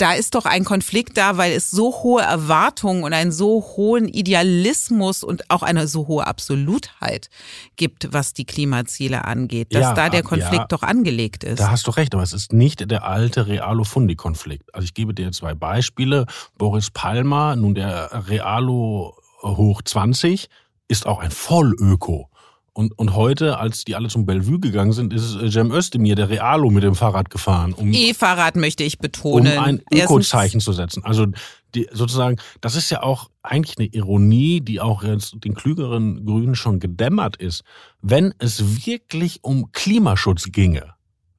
da 0.00 0.12
ist 0.12 0.34
doch 0.34 0.46
ein 0.46 0.64
Konflikt 0.64 1.18
da, 1.18 1.36
weil 1.36 1.52
es 1.52 1.70
so 1.70 2.02
hohe 2.02 2.22
Erwartungen 2.22 3.04
und 3.04 3.12
einen 3.12 3.32
so 3.32 3.62
hohen 3.76 4.08
Idealismus 4.08 5.22
und 5.22 5.50
auch 5.50 5.62
eine 5.62 5.86
so 5.88 6.08
hohe 6.08 6.26
Absolutheit 6.26 7.28
gibt, 7.76 8.12
was 8.12 8.32
die 8.32 8.46
Klimaziele 8.46 9.26
angeht, 9.26 9.74
dass 9.74 9.82
ja, 9.82 9.94
da 9.94 10.08
der 10.08 10.22
Konflikt 10.22 10.54
ja, 10.54 10.66
doch 10.68 10.82
angelegt 10.82 11.44
ist. 11.44 11.60
Da 11.60 11.70
hast 11.70 11.86
du 11.86 11.90
recht, 11.90 12.14
aber 12.14 12.22
es 12.22 12.32
ist 12.32 12.52
nicht 12.52 12.90
der 12.90 13.04
alte 13.04 13.46
Realo-Fundi-Konflikt. 13.46 14.74
Also 14.74 14.86
ich 14.86 14.94
gebe 14.94 15.12
dir 15.12 15.32
zwei 15.32 15.54
Beispiele. 15.54 16.24
Boris 16.56 16.90
Palmer, 16.90 17.56
nun 17.56 17.74
der 17.74 18.26
Realo 18.28 19.19
hoch 19.42 19.82
20, 19.82 20.48
ist 20.88 21.06
auch 21.06 21.20
ein 21.20 21.30
Vollöko. 21.30 22.30
Und, 22.72 22.96
und 22.98 23.14
heute, 23.14 23.58
als 23.58 23.84
die 23.84 23.96
alle 23.96 24.08
zum 24.08 24.26
Bellevue 24.26 24.60
gegangen 24.60 24.92
sind, 24.92 25.12
ist 25.12 25.36
Cem 25.50 25.72
Özdemir, 25.72 26.14
der 26.14 26.30
Realo, 26.30 26.70
mit 26.70 26.84
dem 26.84 26.94
Fahrrad 26.94 27.28
gefahren. 27.28 27.72
Um, 27.72 27.92
E-Fahrrad 27.92 28.56
möchte 28.56 28.84
ich 28.84 28.98
betonen. 28.98 29.58
Um 29.58 29.64
ein 29.64 29.82
Ökozeichen 29.92 30.60
zu 30.60 30.72
setzen. 30.72 31.04
Also 31.04 31.26
die, 31.74 31.88
sozusagen, 31.92 32.36
das 32.60 32.76
ist 32.76 32.90
ja 32.90 33.02
auch 33.02 33.28
eigentlich 33.42 33.78
eine 33.78 33.88
Ironie, 33.88 34.60
die 34.60 34.80
auch 34.80 35.02
jetzt 35.02 35.44
den 35.44 35.54
klügeren 35.54 36.24
Grünen 36.24 36.54
schon 36.54 36.78
gedämmert 36.78 37.36
ist. 37.36 37.64
Wenn 38.02 38.34
es 38.38 38.86
wirklich 38.86 39.42
um 39.42 39.72
Klimaschutz 39.72 40.50
ginge, 40.52 40.94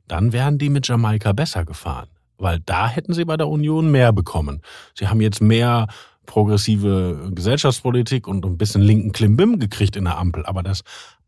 dann 0.08 0.34
wären 0.34 0.58
die 0.58 0.70
mit 0.70 0.88
Jamaika 0.88 1.31
besser 1.31 1.63
gefahren. 1.63 2.10
Weil 2.38 2.60
da 2.60 2.89
hätten 2.89 3.13
sie 3.13 3.24
bei 3.24 3.38
der 3.38 3.48
Union 3.48 3.91
mehr 3.91 4.12
bekommen. 4.12 4.62
Sie 4.96 5.08
haben 5.08 5.22
jetzt 5.22 5.41
mehr 5.41 5.88
progressive 6.32 7.30
Gesellschaftspolitik 7.36 8.26
und 8.26 8.46
ein 8.46 8.58
bisschen 8.58 8.82
linken 8.82 9.12
Klimbim 9.12 9.60
gekriegt 9.60 9.98
in 9.98 10.06
der 10.06 10.18
Ampel. 10.18 10.46
Aber 10.46 10.64
das 10.64 10.84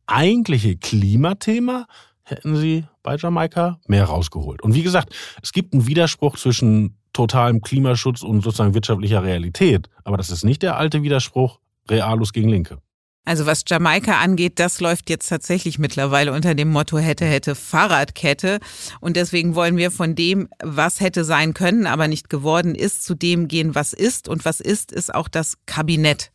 eigentliche 0.05 0.77
Klimathema 0.77 1.87
hätten 2.23 2.55
sie 2.55 2.85
bei 3.03 3.17
Jamaika 3.17 3.81
mehr 3.85 4.05
rausgeholt. 4.05 4.61
Und 4.61 4.75
wie 4.75 4.81
gesagt, 4.81 5.13
es 5.41 5.51
gibt 5.51 5.73
einen 5.73 5.87
Widerspruch 5.87 6.37
zwischen 6.37 6.95
totalem 7.11 7.59
Klimaschutz 7.59 8.23
und 8.23 8.45
sozusagen 8.45 8.73
wirtschaftlicher 8.75 9.23
Realität. 9.23 9.89
Aber 10.05 10.15
das 10.15 10.29
ist 10.29 10.45
nicht 10.45 10.63
der 10.63 10.77
alte 10.77 11.03
Widerspruch 11.03 11.59
Realus 11.89 12.31
gegen 12.31 12.47
Linke. 12.47 12.77
Also 13.25 13.45
was 13.45 13.63
Jamaika 13.65 14.19
angeht, 14.19 14.59
das 14.59 14.81
läuft 14.81 15.09
jetzt 15.09 15.29
tatsächlich 15.29 15.79
mittlerweile 15.79 16.33
unter 16.33 16.55
dem 16.55 16.69
Motto 16.69 16.97
hätte, 16.97 17.25
hätte 17.25 17.55
Fahrradkette. 17.55 18.59
Und 18.99 19.15
deswegen 19.15 19.55
wollen 19.55 19.77
wir 19.77 19.91
von 19.91 20.13
dem, 20.13 20.49
was 20.61 20.99
hätte 20.99 21.23
sein 21.23 21.53
können, 21.53 21.87
aber 21.87 22.09
nicht 22.09 22.29
geworden 22.29 22.75
ist, 22.75 23.03
zu 23.03 23.15
dem 23.15 23.47
gehen, 23.47 23.75
was 23.75 23.93
ist. 23.93 24.27
Und 24.27 24.43
was 24.43 24.59
ist, 24.59 24.91
ist 24.91 25.13
auch 25.13 25.27
das 25.27 25.57
Kabinett 25.65 26.31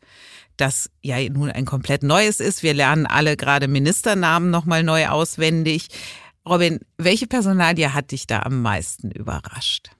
das 0.59 0.91
ja 1.03 1.17
nun 1.29 1.51
ein 1.51 1.65
komplett 1.65 2.03
neues 2.03 2.41
ist. 2.41 2.63
Wir 2.63 2.75
lernen 2.75 3.07
alle 3.07 3.37
gerade 3.37 3.69
Ministernamen 3.69 4.51
nochmal 4.51 4.83
neu 4.83 5.07
auswendig. 5.07 5.89
Robin, 6.47 6.81
welche 6.97 7.27
Personalie 7.27 7.95
hat 7.95 8.11
dich 8.11 8.27
da 8.27 8.41
am 8.41 8.61
meisten 8.63 9.11
überrascht? 9.11 9.91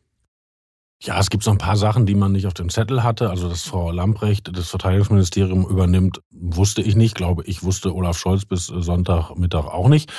Ja, 1.01 1.21
es 1.21 1.31
gibt 1.31 1.45
so 1.45 1.53
ein 1.53 1.59
paar 1.59 1.77
Sachen, 1.77 2.07
die 2.07 2.17
man 2.17 2.33
nicht 2.33 2.47
auf 2.47 2.55
dem 2.55 2.71
Zettel 2.71 3.05
hatte. 3.05 3.31
Also, 3.31 3.49
dass 3.49 3.63
Frau 3.63 3.93
Lamprecht 3.93 4.51
das 4.53 4.69
Verteidigungsministerium 4.69 5.65
übernimmt, 5.65 6.21
wusste 6.31 6.83
ich 6.83 6.97
nicht. 6.97 7.15
Glaube 7.15 7.45
ich, 7.45 7.63
wusste 7.63 7.95
Olaf 7.95 8.19
Scholz 8.19 8.45
bis 8.45 8.67
Sonntagmittag 8.67 9.67
auch 9.67 9.89
nicht. 9.89 10.13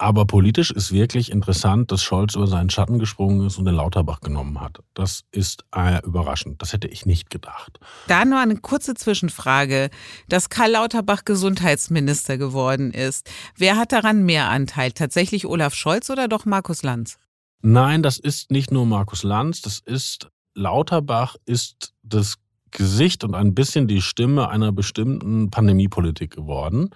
Aber 0.00 0.26
politisch 0.26 0.70
ist 0.70 0.92
wirklich 0.92 1.32
interessant, 1.32 1.90
dass 1.90 2.04
Scholz 2.04 2.36
über 2.36 2.46
seinen 2.46 2.70
Schatten 2.70 3.00
gesprungen 3.00 3.44
ist 3.48 3.58
und 3.58 3.64
den 3.64 3.74
Lauterbach 3.74 4.20
genommen 4.20 4.60
hat. 4.60 4.78
Das 4.94 5.24
ist 5.32 5.64
äh, 5.74 6.00
überraschend. 6.06 6.62
Das 6.62 6.72
hätte 6.72 6.86
ich 6.86 7.04
nicht 7.04 7.30
gedacht. 7.30 7.80
Da 8.06 8.24
nur 8.24 8.38
eine 8.38 8.56
kurze 8.56 8.94
Zwischenfrage. 8.94 9.90
Dass 10.28 10.50
Karl 10.50 10.70
Lauterbach 10.70 11.24
Gesundheitsminister 11.24 12.38
geworden 12.38 12.92
ist, 12.92 13.28
wer 13.56 13.76
hat 13.76 13.90
daran 13.90 14.24
mehr 14.24 14.48
Anteil? 14.48 14.92
Tatsächlich 14.92 15.46
Olaf 15.46 15.74
Scholz 15.74 16.08
oder 16.10 16.28
doch 16.28 16.44
Markus 16.44 16.84
Lanz? 16.84 17.18
Nein, 17.60 18.02
das 18.02 18.18
ist 18.18 18.50
nicht 18.50 18.70
nur 18.70 18.86
Markus 18.86 19.22
Lanz. 19.22 19.62
Das 19.62 19.80
ist 19.80 20.28
Lauterbach 20.54 21.36
ist 21.44 21.92
das 22.02 22.36
Gesicht 22.70 23.24
und 23.24 23.34
ein 23.34 23.54
bisschen 23.54 23.88
die 23.88 24.02
Stimme 24.02 24.48
einer 24.48 24.72
bestimmten 24.72 25.50
Pandemiepolitik 25.50 26.34
geworden 26.34 26.90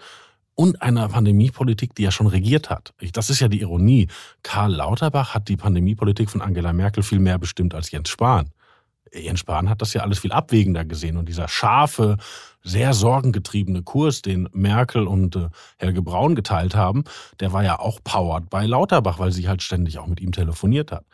und 0.54 0.83
einer 0.83 1.09
Pandemiepolitik, 1.09 1.95
die 1.95 2.04
er 2.04 2.12
schon 2.12 2.26
regiert 2.26 2.71
hat. 2.71 2.92
Das 3.12 3.31
ist 3.31 3.40
ja 3.40 3.49
die 3.49 3.61
Ironie. 3.61 4.09
Karl 4.42 4.75
Lauterbach 4.75 5.35
hat 5.35 5.49
die 5.49 5.57
Pandemiepolitik 5.57 6.31
von 6.31 6.42
Angela 6.42 6.73
Merkel 6.73 7.02
viel 7.02 7.21
mehr 7.21 7.38
bestimmt 7.38 7.75
als 7.75 7.90
Jens 7.90 8.11
Spahn. 8.11 8.50
Jens 9.14 9.40
Spahn 9.40 9.69
hat 9.69 9.83
das 9.83 9.92
ja 9.92 10.02
alles 10.02 10.19
viel 10.19 10.33
abwägender 10.33 10.85
gesehen 10.85 11.16
und 11.16 11.28
dieser 11.28 11.49
scharfe, 11.49 12.16
sehr 12.62 12.95
sorgengetriebene 12.95 13.83
Kurs, 13.83 14.23
den 14.23 14.49
Merkel 14.52 15.07
und 15.07 15.37
äh, 15.37 15.49
Helge 15.78 16.02
Braun 16.02 16.35
geteilt 16.35 16.75
haben, 16.75 17.04
der 17.40 17.52
war 17.52 17.64
ja 17.64 17.78
auch 17.78 18.00
powered 18.04 18.49
bei 18.50 18.66
Lauterbach, 18.66 19.19
weil 19.19 19.33
sie 19.33 19.49
halt 19.49 19.62
ständig 19.62 19.99
auch 19.99 20.07
mit 20.07 20.21
ihm 20.21 20.33
telefoniert 20.33 20.92
hat. 20.92 21.04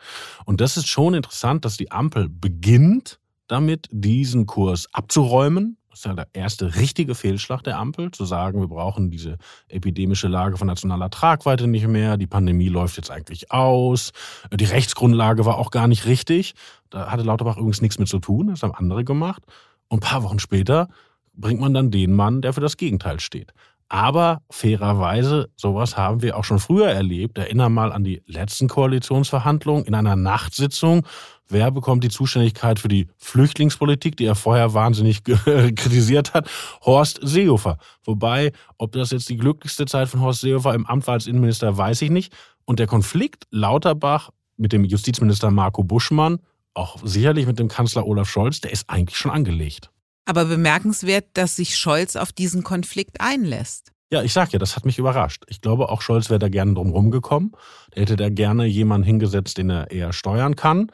Und 0.45 0.61
das 0.61 0.77
ist 0.77 0.87
schon 0.87 1.13
interessant, 1.13 1.65
dass 1.65 1.77
die 1.77 1.91
Ampel 1.91 2.29
beginnt 2.29 3.19
damit, 3.47 3.87
diesen 3.91 4.45
Kurs 4.45 4.87
abzuräumen, 4.93 5.78
das 5.99 6.05
ist 6.05 6.17
ja 6.17 6.25
der 6.25 6.27
erste 6.31 6.75
richtige 6.75 7.13
Fehlschlag 7.13 7.61
der 7.61 7.77
Ampel, 7.77 8.11
zu 8.11 8.23
sagen, 8.23 8.61
wir 8.61 8.69
brauchen 8.69 9.11
diese 9.11 9.37
epidemische 9.67 10.29
Lage 10.29 10.55
von 10.55 10.67
nationaler 10.67 11.09
Tragweite 11.09 11.67
nicht 11.67 11.87
mehr, 11.87 12.15
die 12.15 12.25
Pandemie 12.25 12.69
läuft 12.69 12.95
jetzt 12.95 13.11
eigentlich 13.11 13.51
aus, 13.51 14.13
die 14.53 14.63
Rechtsgrundlage 14.63 15.45
war 15.45 15.57
auch 15.57 15.71
gar 15.71 15.89
nicht 15.89 16.05
richtig. 16.05 16.53
Da 16.89 17.11
hatte 17.11 17.23
Lauterbach 17.23 17.57
übrigens 17.57 17.81
nichts 17.81 17.99
mit 17.99 18.07
zu 18.07 18.19
tun, 18.19 18.47
das 18.47 18.63
haben 18.63 18.73
andere 18.73 19.03
gemacht. 19.03 19.43
Und 19.89 19.97
ein 19.97 20.07
paar 20.09 20.23
Wochen 20.23 20.39
später 20.39 20.87
bringt 21.33 21.59
man 21.59 21.73
dann 21.73 21.91
den 21.91 22.13
Mann, 22.13 22.41
der 22.41 22.53
für 22.53 22.61
das 22.61 22.77
Gegenteil 22.77 23.19
steht. 23.19 23.51
Aber 23.89 24.43
fairerweise, 24.51 25.49
sowas 25.55 25.97
haben 25.97 26.21
wir 26.21 26.37
auch 26.37 26.43
schon 26.43 26.59
früher 26.59 26.89
erlebt. 26.89 27.39
Erinnere 27.39 27.71
mal 27.71 27.91
an 27.91 28.03
die 28.03 28.21
letzten 28.27 28.67
Koalitionsverhandlungen 28.67 29.85
in 29.85 29.95
einer 29.95 30.15
Nachtsitzung. 30.15 31.07
Wer 31.47 31.71
bekommt 31.71 32.03
die 32.03 32.09
Zuständigkeit 32.09 32.77
für 32.77 32.87
die 32.87 33.07
Flüchtlingspolitik, 33.17 34.15
die 34.15 34.25
er 34.25 34.35
vorher 34.35 34.75
wahnsinnig 34.75 35.23
kritisiert 35.23 36.35
hat? 36.35 36.47
Horst 36.85 37.19
Seehofer. 37.23 37.79
Wobei, 38.03 38.51
ob 38.77 38.91
das 38.91 39.09
jetzt 39.09 39.27
die 39.27 39.37
glücklichste 39.37 39.85
Zeit 39.87 40.07
von 40.07 40.21
Horst 40.21 40.41
Seehofer 40.41 40.75
im 40.75 40.85
Amt 40.85 41.07
war 41.07 41.15
als 41.15 41.25
Innenminister, 41.25 41.75
weiß 41.75 42.03
ich 42.03 42.11
nicht. 42.11 42.31
Und 42.65 42.77
der 42.77 42.85
Konflikt 42.85 43.47
Lauterbach 43.49 44.29
mit 44.57 44.71
dem 44.71 44.83
Justizminister 44.83 45.49
Marco 45.49 45.83
Buschmann, 45.83 46.37
auch 46.75 46.97
sicherlich 47.03 47.47
mit 47.47 47.57
dem 47.57 47.67
Kanzler 47.69 48.05
Olaf 48.05 48.29
Scholz, 48.29 48.61
der 48.61 48.71
ist 48.71 48.87
eigentlich 48.87 49.17
schon 49.17 49.31
angelegt. 49.31 49.89
Aber 50.29 50.45
bemerkenswert, 50.45 51.25
dass 51.33 51.55
sich 51.55 51.75
Scholz 51.75 52.15
auf 52.15 52.31
diesen 52.31 52.63
Konflikt 52.63 53.19
einlässt. 53.19 53.91
Ja, 54.11 54.21
ich 54.21 54.31
sag 54.31 54.53
ja, 54.53 54.59
das 54.59 54.75
hat 54.75 54.85
mich 54.85 54.99
überrascht. 54.99 55.43
Ich 55.47 55.59
glaube, 55.59 55.89
auch 55.89 56.03
Scholz 56.03 56.29
wäre 56.29 56.37
da 56.37 56.49
gerne 56.49 56.75
drum 56.75 56.91
rumgekommen. 56.91 57.53
Der 57.95 58.03
hätte 58.03 58.15
da 58.15 58.29
gerne 58.29 58.67
jemanden 58.67 59.07
hingesetzt, 59.07 59.57
den 59.57 59.71
er 59.71 59.89
eher 59.89 60.13
steuern 60.13 60.55
kann. 60.55 60.91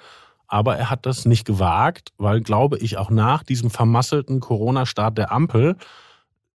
Aber 0.47 0.77
er 0.77 0.89
hat 0.89 1.05
das 1.05 1.25
nicht 1.25 1.43
gewagt, 1.43 2.13
weil, 2.17 2.39
glaube 2.39 2.77
ich, 2.77 2.95
auch 2.95 3.09
nach 3.09 3.43
diesem 3.43 3.69
vermasselten 3.69 4.39
Corona-Start 4.39 5.17
der 5.17 5.33
Ampel, 5.33 5.75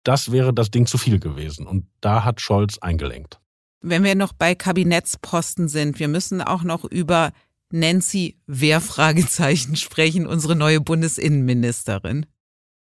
das 0.03 0.33
wäre 0.33 0.53
das 0.53 0.69
Ding 0.69 0.85
zu 0.85 0.97
viel 0.97 1.21
gewesen. 1.21 1.67
Und 1.67 1.87
da 2.01 2.25
hat 2.25 2.41
Scholz 2.41 2.77
eingelenkt. 2.79 3.39
Wenn 3.79 4.03
wir 4.03 4.15
noch 4.15 4.33
bei 4.33 4.53
Kabinettsposten 4.53 5.69
sind, 5.69 5.97
wir 5.97 6.09
müssen 6.09 6.41
auch 6.41 6.63
noch 6.63 6.83
über 6.83 7.31
Nancy 7.71 8.37
Wehrfragezeichen 8.47 9.75
sprechen, 9.77 10.27
unsere 10.27 10.57
neue 10.57 10.81
Bundesinnenministerin. 10.81 12.25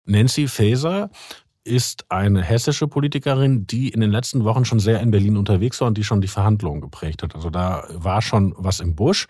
Nancy 0.08 0.48
Faeser 0.48 1.10
ist 1.64 2.10
eine 2.10 2.42
hessische 2.42 2.88
Politikerin, 2.88 3.66
die 3.66 3.90
in 3.90 4.00
den 4.00 4.10
letzten 4.10 4.44
Wochen 4.44 4.64
schon 4.64 4.80
sehr 4.80 5.00
in 5.00 5.10
Berlin 5.10 5.36
unterwegs 5.36 5.80
war 5.80 5.88
und 5.88 5.98
die 5.98 6.04
schon 6.04 6.22
die 6.22 6.28
Verhandlungen 6.28 6.80
geprägt 6.80 7.22
hat. 7.22 7.34
Also 7.34 7.50
da 7.50 7.84
war 7.92 8.22
schon 8.22 8.54
was 8.56 8.80
im 8.80 8.94
Busch. 8.94 9.26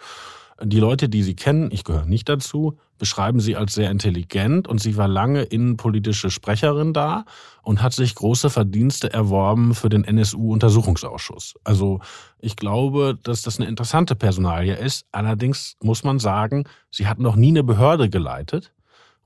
Die 0.62 0.80
Leute, 0.80 1.08
die 1.08 1.22
sie 1.22 1.36
kennen, 1.36 1.70
ich 1.70 1.84
gehöre 1.84 2.04
nicht 2.04 2.28
dazu, 2.28 2.78
beschreiben 2.98 3.38
sie 3.38 3.54
als 3.54 3.74
sehr 3.74 3.92
intelligent 3.92 4.66
und 4.66 4.80
sie 4.80 4.96
war 4.96 5.06
lange 5.06 5.42
innenpolitische 5.42 6.30
Sprecherin 6.30 6.92
da 6.92 7.24
und 7.62 7.80
hat 7.80 7.92
sich 7.92 8.16
große 8.16 8.50
Verdienste 8.50 9.12
erworben 9.12 9.74
für 9.74 9.88
den 9.88 10.02
NSU-Untersuchungsausschuss. 10.02 11.54
Also 11.62 12.00
ich 12.40 12.56
glaube, 12.56 13.16
dass 13.22 13.42
das 13.42 13.60
eine 13.60 13.68
interessante 13.68 14.16
Personalie 14.16 14.74
ist. 14.74 15.06
Allerdings 15.12 15.76
muss 15.80 16.02
man 16.02 16.18
sagen, 16.18 16.64
sie 16.90 17.06
hat 17.06 17.20
noch 17.20 17.36
nie 17.36 17.50
eine 17.50 17.62
Behörde 17.62 18.10
geleitet. 18.10 18.72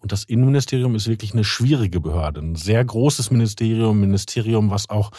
Und 0.03 0.11
das 0.11 0.25
Innenministerium 0.25 0.97
ist 0.97 1.07
wirklich 1.07 1.33
eine 1.33 1.45
schwierige 1.45 2.01
Behörde, 2.01 2.41
ein 2.41 2.57
sehr 2.57 2.85
großes 2.85 3.31
Ministerium, 3.31 4.01
Ministerium, 4.01 4.71
was 4.71 4.91
auch 4.91 5.13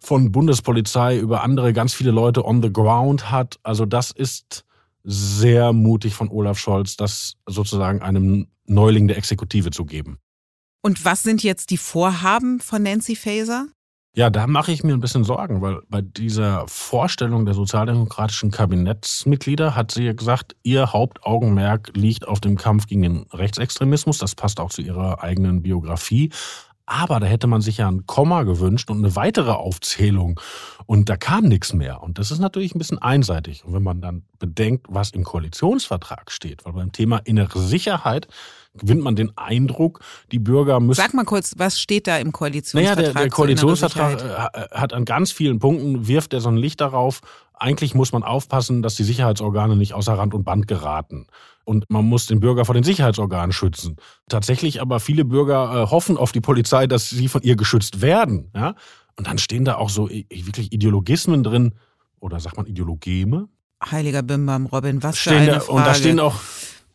von 0.00 0.30
Bundespolizei 0.32 1.18
über 1.18 1.42
andere 1.42 1.72
ganz 1.72 1.92
viele 1.92 2.12
Leute 2.12 2.44
on 2.44 2.62
the 2.62 2.72
ground 2.72 3.30
hat. 3.30 3.58
Also 3.64 3.84
das 3.86 4.12
ist 4.12 4.64
sehr 5.02 5.72
mutig 5.72 6.14
von 6.14 6.28
Olaf 6.28 6.58
Scholz, 6.58 6.96
das 6.96 7.34
sozusagen 7.46 8.00
einem 8.00 8.46
Neuling 8.66 9.08
der 9.08 9.18
Exekutive 9.18 9.70
zu 9.70 9.84
geben. 9.84 10.18
Und 10.82 11.04
was 11.04 11.24
sind 11.24 11.42
jetzt 11.42 11.70
die 11.70 11.76
Vorhaben 11.76 12.60
von 12.60 12.82
Nancy 12.84 13.16
Faeser? 13.16 13.66
Ja, 14.12 14.28
da 14.28 14.48
mache 14.48 14.72
ich 14.72 14.82
mir 14.82 14.92
ein 14.92 15.00
bisschen 15.00 15.22
Sorgen, 15.22 15.62
weil 15.62 15.82
bei 15.88 16.00
dieser 16.02 16.66
Vorstellung 16.66 17.44
der 17.44 17.54
sozialdemokratischen 17.54 18.50
Kabinettsmitglieder 18.50 19.76
hat 19.76 19.92
sie 19.92 20.02
ja 20.02 20.12
gesagt, 20.14 20.56
ihr 20.64 20.92
Hauptaugenmerk 20.92 21.92
liegt 21.94 22.26
auf 22.26 22.40
dem 22.40 22.56
Kampf 22.56 22.86
gegen 22.86 23.02
den 23.02 23.26
Rechtsextremismus. 23.32 24.18
Das 24.18 24.34
passt 24.34 24.58
auch 24.58 24.70
zu 24.70 24.82
ihrer 24.82 25.22
eigenen 25.22 25.62
Biografie. 25.62 26.32
Aber 26.86 27.20
da 27.20 27.26
hätte 27.26 27.46
man 27.46 27.60
sich 27.60 27.78
ja 27.78 27.88
ein 27.88 28.06
Komma 28.06 28.42
gewünscht 28.42 28.90
und 28.90 28.98
eine 28.98 29.14
weitere 29.14 29.52
Aufzählung. 29.52 30.40
Und 30.86 31.08
da 31.08 31.16
kam 31.16 31.44
nichts 31.44 31.72
mehr. 31.72 32.02
Und 32.02 32.18
das 32.18 32.30
ist 32.30 32.40
natürlich 32.40 32.74
ein 32.74 32.78
bisschen 32.78 32.98
einseitig. 32.98 33.64
Und 33.64 33.74
wenn 33.74 33.82
man 33.82 34.00
dann 34.00 34.24
bedenkt, 34.38 34.86
was 34.88 35.10
im 35.10 35.22
Koalitionsvertrag 35.24 36.30
steht, 36.30 36.64
weil 36.64 36.72
beim 36.72 36.92
Thema 36.92 37.18
innere 37.18 37.60
Sicherheit 37.60 38.26
gewinnt 38.74 39.02
man 39.02 39.16
den 39.16 39.36
Eindruck, 39.36 40.00
die 40.30 40.38
Bürger 40.38 40.80
müssen. 40.80 41.00
Sag 41.00 41.14
mal 41.14 41.24
kurz, 41.24 41.54
was 41.56 41.80
steht 41.80 42.06
da 42.06 42.18
im 42.18 42.32
Koalitionsvertrag? 42.32 42.96
Naja, 42.96 43.12
der, 43.12 43.22
der 43.22 43.30
Koalitionsvertrag 43.30 44.22
äh, 44.22 44.68
hat 44.70 44.92
an 44.92 45.04
ganz 45.04 45.32
vielen 45.32 45.58
Punkten, 45.58 46.06
wirft 46.06 46.32
er 46.32 46.40
so 46.40 46.48
ein 46.50 46.56
Licht 46.56 46.80
darauf, 46.80 47.20
eigentlich 47.60 47.94
muss 47.94 48.12
man 48.12 48.22
aufpassen, 48.22 48.82
dass 48.82 48.96
die 48.96 49.04
Sicherheitsorgane 49.04 49.76
nicht 49.76 49.94
außer 49.94 50.14
Rand 50.14 50.34
und 50.34 50.44
Band 50.44 50.66
geraten. 50.66 51.26
Und 51.64 51.84
man 51.88 52.04
muss 52.06 52.26
den 52.26 52.40
Bürger 52.40 52.64
vor 52.64 52.74
den 52.74 52.84
Sicherheitsorganen 52.84 53.52
schützen. 53.52 53.96
Tatsächlich 54.28 54.80
aber 54.80 54.98
viele 54.98 55.24
Bürger 55.24 55.84
äh, 55.84 55.90
hoffen 55.90 56.16
auf 56.16 56.32
die 56.32 56.40
Polizei, 56.40 56.86
dass 56.86 57.10
sie 57.10 57.28
von 57.28 57.42
ihr 57.42 57.56
geschützt 57.56 58.00
werden. 58.00 58.50
Ja? 58.54 58.74
Und 59.16 59.26
dann 59.26 59.38
stehen 59.38 59.64
da 59.64 59.76
auch 59.76 59.90
so 59.90 60.08
wirklich 60.08 60.72
Ideologismen 60.72 61.42
drin, 61.42 61.74
oder 62.18 62.40
sagt 62.40 62.56
man 62.56 62.66
Ideologeme? 62.66 63.48
Heiliger 63.90 64.22
Bimbam, 64.22 64.66
Robin, 64.66 65.02
was 65.02 65.18
stehen 65.18 65.32
für 65.32 65.38
eine 65.38 65.50
da, 65.52 65.60
Frage. 65.60 65.72
Und 65.72 65.86
da 65.86 65.94
stehen 65.94 66.20
auch 66.20 66.34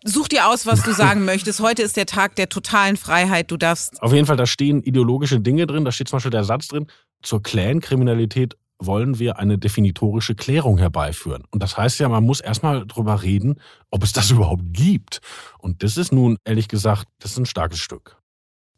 Such 0.07 0.27
dir 0.27 0.47
aus, 0.47 0.67
was 0.67 0.83
du 0.83 0.93
sagen 0.93 1.25
möchtest. 1.25 1.59
Heute 1.61 1.81
ist 1.81 1.97
der 1.97 2.05
Tag 2.05 2.35
der 2.35 2.47
totalen 2.47 2.95
Freiheit. 2.95 3.49
Du 3.49 3.57
darfst. 3.57 4.01
Auf 4.03 4.13
jeden 4.13 4.27
Fall, 4.27 4.37
da 4.37 4.45
stehen 4.45 4.83
ideologische 4.83 5.39
Dinge 5.39 5.65
drin. 5.65 5.83
Da 5.83 5.91
steht 5.91 6.07
zum 6.09 6.17
Beispiel 6.17 6.31
der 6.31 6.43
Satz 6.43 6.67
drin, 6.67 6.85
zur 7.23 7.41
Clan-Kriminalität 7.41 8.55
wollen 8.79 9.19
wir 9.19 9.39
eine 9.39 9.57
definitorische 9.57 10.35
Klärung 10.35 10.77
herbeiführen. 10.77 11.43
Und 11.51 11.63
das 11.63 11.77
heißt 11.77 11.99
ja, 11.99 12.09
man 12.09 12.23
muss 12.23 12.41
erstmal 12.41 12.85
drüber 12.85 13.23
reden, 13.23 13.59
ob 13.91 14.03
es 14.03 14.13
das 14.13 14.31
überhaupt 14.31 14.63
gibt. 14.71 15.21
Und 15.59 15.83
das 15.83 15.97
ist 15.97 16.11
nun, 16.11 16.38
ehrlich 16.45 16.67
gesagt, 16.67 17.07
das 17.19 17.31
ist 17.31 17.38
ein 17.38 17.45
starkes 17.45 17.79
Stück. 17.79 18.17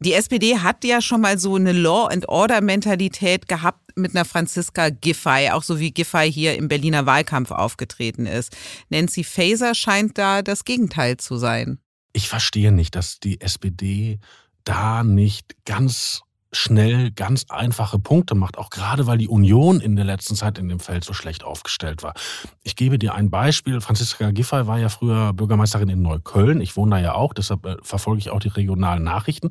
Die 0.00 0.12
SPD 0.12 0.58
hat 0.58 0.84
ja 0.84 1.00
schon 1.00 1.20
mal 1.22 1.38
so 1.38 1.56
eine 1.56 1.72
Law 1.72 2.06
and 2.06 2.28
Order 2.28 2.60
Mentalität 2.60 3.48
gehabt 3.48 3.96
mit 3.96 4.14
einer 4.14 4.24
Franziska 4.24 4.90
Giffey, 4.90 5.50
auch 5.50 5.64
so 5.64 5.80
wie 5.80 5.90
Giffey 5.90 6.32
hier 6.32 6.54
im 6.56 6.68
Berliner 6.68 7.04
Wahlkampf 7.04 7.50
aufgetreten 7.50 8.26
ist. 8.26 8.56
Nancy 8.90 9.24
Faeser 9.24 9.74
scheint 9.74 10.16
da 10.16 10.42
das 10.42 10.64
Gegenteil 10.64 11.16
zu 11.16 11.36
sein. 11.36 11.80
Ich 12.12 12.28
verstehe 12.28 12.70
nicht, 12.70 12.94
dass 12.94 13.18
die 13.18 13.40
SPD 13.40 14.20
da 14.62 15.02
nicht 15.02 15.56
ganz 15.64 16.22
schnell 16.52 17.10
ganz 17.10 17.46
einfache 17.50 17.98
Punkte 17.98 18.34
macht, 18.34 18.56
auch 18.56 18.70
gerade 18.70 19.06
weil 19.06 19.18
die 19.18 19.28
Union 19.28 19.80
in 19.80 19.96
der 19.96 20.04
letzten 20.04 20.34
Zeit 20.34 20.58
in 20.58 20.68
dem 20.68 20.80
Feld 20.80 21.04
so 21.04 21.12
schlecht 21.12 21.44
aufgestellt 21.44 22.02
war. 22.02 22.14
Ich 22.62 22.76
gebe 22.76 22.98
dir 22.98 23.14
ein 23.14 23.30
Beispiel. 23.30 23.80
Franziska 23.80 24.30
Giffey 24.30 24.66
war 24.66 24.78
ja 24.78 24.88
früher 24.88 25.32
Bürgermeisterin 25.34 25.88
in 25.88 26.02
Neukölln. 26.02 26.60
Ich 26.60 26.76
wohne 26.76 26.96
da 26.96 27.02
ja 27.02 27.14
auch, 27.14 27.34
deshalb 27.34 27.66
äh, 27.66 27.76
verfolge 27.82 28.20
ich 28.20 28.30
auch 28.30 28.40
die 28.40 28.48
regionalen 28.48 29.02
Nachrichten. 29.02 29.50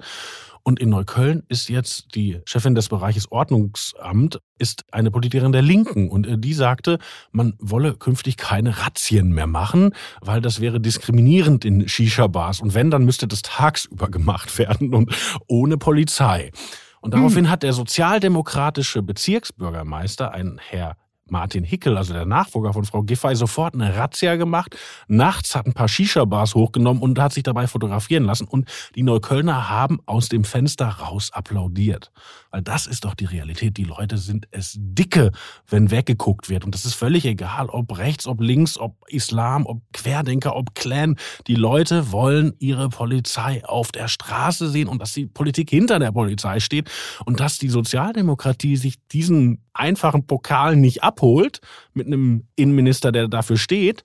Und 0.68 0.82
in 0.82 0.90
Neukölln 0.90 1.44
ist 1.48 1.70
jetzt 1.70 2.14
die 2.14 2.42
Chefin 2.44 2.76
des 2.76 2.90
Bereiches 2.90 3.32
Ordnungsamt, 3.32 4.42
ist 4.60 4.84
eine 4.92 5.12
Politikerin 5.12 5.54
der 5.54 5.62
Linken. 5.62 6.10
Und 6.10 6.28
äh, 6.28 6.38
die 6.38 6.54
sagte, 6.54 7.00
man 7.32 7.54
wolle 7.58 7.94
künftig 7.94 8.36
keine 8.36 8.78
Razzien 8.78 9.32
mehr 9.32 9.48
machen, 9.48 9.92
weil 10.20 10.42
das 10.42 10.60
wäre 10.60 10.82
diskriminierend 10.82 11.64
in 11.64 11.88
Shisha-Bars. 11.88 12.60
Und 12.60 12.74
wenn, 12.74 12.92
dann 12.92 13.06
müsste 13.06 13.30
das 13.30 13.44
tagsüber 13.44 14.10
gemacht 14.10 14.60
werden 14.60 14.94
und 14.94 15.16
ohne 15.48 15.78
Polizei. 15.78 16.52
Und 17.00 17.14
daraufhin 17.14 17.46
hm. 17.46 17.50
hat 17.50 17.64
der 17.64 17.72
sozialdemokratische 17.72 19.04
Bezirksbürgermeister, 19.04 20.34
ein 20.34 20.60
Herr 20.62 20.98
Martin 21.32 21.64
Hickel, 21.64 21.98
also 21.98 22.14
der 22.14 22.26
Nachfolger 22.26 22.74
von 22.74 22.86
Frau 22.86 23.04
Giffey, 23.04 23.36
sofort 23.36 23.74
eine 23.74 23.96
Razzia 23.96 24.36
gemacht. 24.36 24.76
Nachts 25.08 25.56
hat 25.56 25.66
ein 25.66 25.74
paar 25.74 25.88
Shisha-Bars 25.88 26.56
hochgenommen 26.56 27.02
und 27.02 27.20
hat 27.20 27.34
sich 27.34 27.44
dabei 27.44 27.68
fotografieren 27.68 28.24
lassen. 28.24 28.48
Und 28.48 28.70
die 28.96 29.04
Neuköllner 29.04 29.70
haben 29.70 30.00
aus 30.06 30.30
dem 30.30 30.44
Fenster 30.44 30.88
raus 30.88 31.32
applaudiert. 31.32 32.12
Weil 32.52 32.62
das 32.62 32.88
ist 32.88 33.06
doch 33.06 33.14
die 33.14 33.26
Realität. 33.26 33.78
Die 33.78 33.84
Leute 33.84 34.18
sind 34.18 34.48
es 34.52 34.76
dicke, 34.78 35.32
wenn 35.68 35.92
weggeguckt 35.92 36.50
wird. 36.50 36.66
Und 36.66 36.74
das 36.74 36.86
ist 36.86 36.94
völlig 36.94 37.26
egal, 37.26 37.70
ob 37.70 37.98
rechts, 37.98 38.28
ob 38.28 38.42
links, 38.42 38.78
ob 38.78 38.96
Islam, 39.08 39.66
ob 39.66 39.82
Querdenker, 39.94 40.56
ob 40.56 40.74
Clan. 40.76 41.16
Die 41.48 41.56
Leute 41.56 42.12
wollen 42.12 42.54
ihre 42.60 42.90
Polizei 42.90 43.64
auf 43.66 43.92
der 43.92 44.08
Straße 44.08 44.70
sehen 44.70 44.88
und 44.88 45.02
dass 45.02 45.14
die 45.14 45.26
Politik 45.26 45.70
hinter 45.70 46.00
der 46.00 46.12
Polizei 46.12 46.60
steht 46.60 46.90
und 47.26 47.40
dass 47.40 47.58
die 47.58 47.70
Sozialdemokratie 47.70 48.78
sich 48.78 48.96
diesen 49.12 49.64
einfachen 49.74 50.26
Pokal 50.26 50.76
nicht 50.76 51.04
abholt 51.18 51.62
mit 51.94 52.08
einem 52.08 52.48
Innenminister, 52.56 53.12
der 53.12 53.28
dafür 53.28 53.58
steht. 53.58 54.04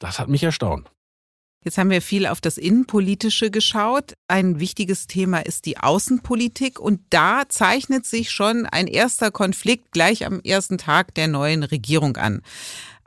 Das 0.00 0.18
hat 0.18 0.28
mich 0.28 0.42
erstaunt. 0.42 0.90
Jetzt 1.64 1.76
haben 1.76 1.90
wir 1.90 2.02
viel 2.02 2.26
auf 2.26 2.40
das 2.40 2.56
Innenpolitische 2.56 3.50
geschaut. 3.50 4.14
Ein 4.28 4.60
wichtiges 4.60 5.06
Thema 5.08 5.40
ist 5.40 5.66
die 5.66 5.78
Außenpolitik 5.78 6.78
und 6.78 7.00
da 7.10 7.42
zeichnet 7.48 8.06
sich 8.06 8.30
schon 8.30 8.64
ein 8.64 8.86
erster 8.86 9.30
Konflikt 9.30 9.90
gleich 9.90 10.24
am 10.24 10.40
ersten 10.40 10.78
Tag 10.78 11.14
der 11.14 11.26
neuen 11.26 11.64
Regierung 11.64 12.16
an. 12.16 12.42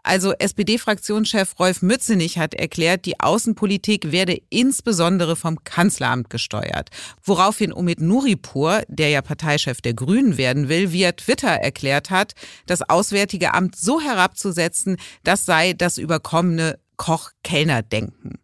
Also 0.04 0.34
SPD-Fraktionschef 0.34 1.60
Rolf 1.60 1.82
Mützenich 1.82 2.38
hat 2.38 2.54
erklärt, 2.56 3.06
die 3.06 3.20
Außenpolitik 3.20 4.12
werde 4.12 4.42
insbesondere 4.50 5.36
vom 5.36 5.64
Kanzleramt 5.64 6.30
gesteuert. 6.30 6.90
Woraufhin 7.24 7.72
Omid 7.72 8.02
Nuripur, 8.02 8.82
der 8.88 9.10
ja 9.10 9.22
Parteichef 9.22 9.82
der 9.82 9.94
Grünen 9.94 10.38
werden 10.38 10.70
will, 10.70 10.92
via 10.92 11.12
Twitter 11.12 11.50
erklärt 11.50 12.10
hat, 12.10 12.34
das 12.66 12.82
Auswärtige 12.82 13.54
Amt 13.54 13.76
so 13.76 14.02
herabzusetzen, 14.02 14.98
das 15.24 15.46
sei 15.46 15.74
das 15.74 15.98
überkommene 16.00 16.80
Koch-Kellner-Denken. 16.98 18.41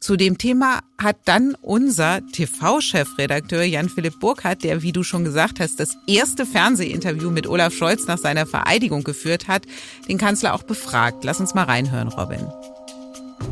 Zu 0.00 0.16
dem 0.16 0.36
Thema 0.36 0.80
hat 0.98 1.16
dann 1.24 1.56
unser 1.62 2.20
TV-Chefredakteur 2.32 3.62
Jan-Philipp 3.62 4.20
Burkhardt, 4.20 4.62
der, 4.62 4.82
wie 4.82 4.92
du 4.92 5.02
schon 5.02 5.24
gesagt 5.24 5.60
hast, 5.60 5.80
das 5.80 5.96
erste 6.06 6.44
Fernsehinterview 6.44 7.30
mit 7.30 7.46
Olaf 7.46 7.72
Scholz 7.72 8.06
nach 8.06 8.18
seiner 8.18 8.44
Vereidigung 8.44 9.02
geführt 9.02 9.48
hat, 9.48 9.62
den 10.08 10.18
Kanzler 10.18 10.54
auch 10.54 10.62
befragt. 10.62 11.24
Lass 11.24 11.40
uns 11.40 11.54
mal 11.54 11.64
reinhören, 11.64 12.08
Robin. 12.08 12.46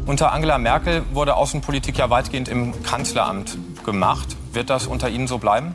Unter 0.04 0.32
Angela 0.32 0.58
Merkel 0.58 1.04
wurde 1.12 1.36
Außenpolitik 1.36 1.98
ja 1.98 2.10
weitgehend 2.10 2.48
im 2.48 2.82
Kanzleramt 2.82 3.56
gemacht. 3.84 4.36
Wird 4.52 4.68
das 4.68 4.86
unter 4.86 5.08
Ihnen 5.08 5.28
so 5.28 5.38
bleiben? 5.38 5.74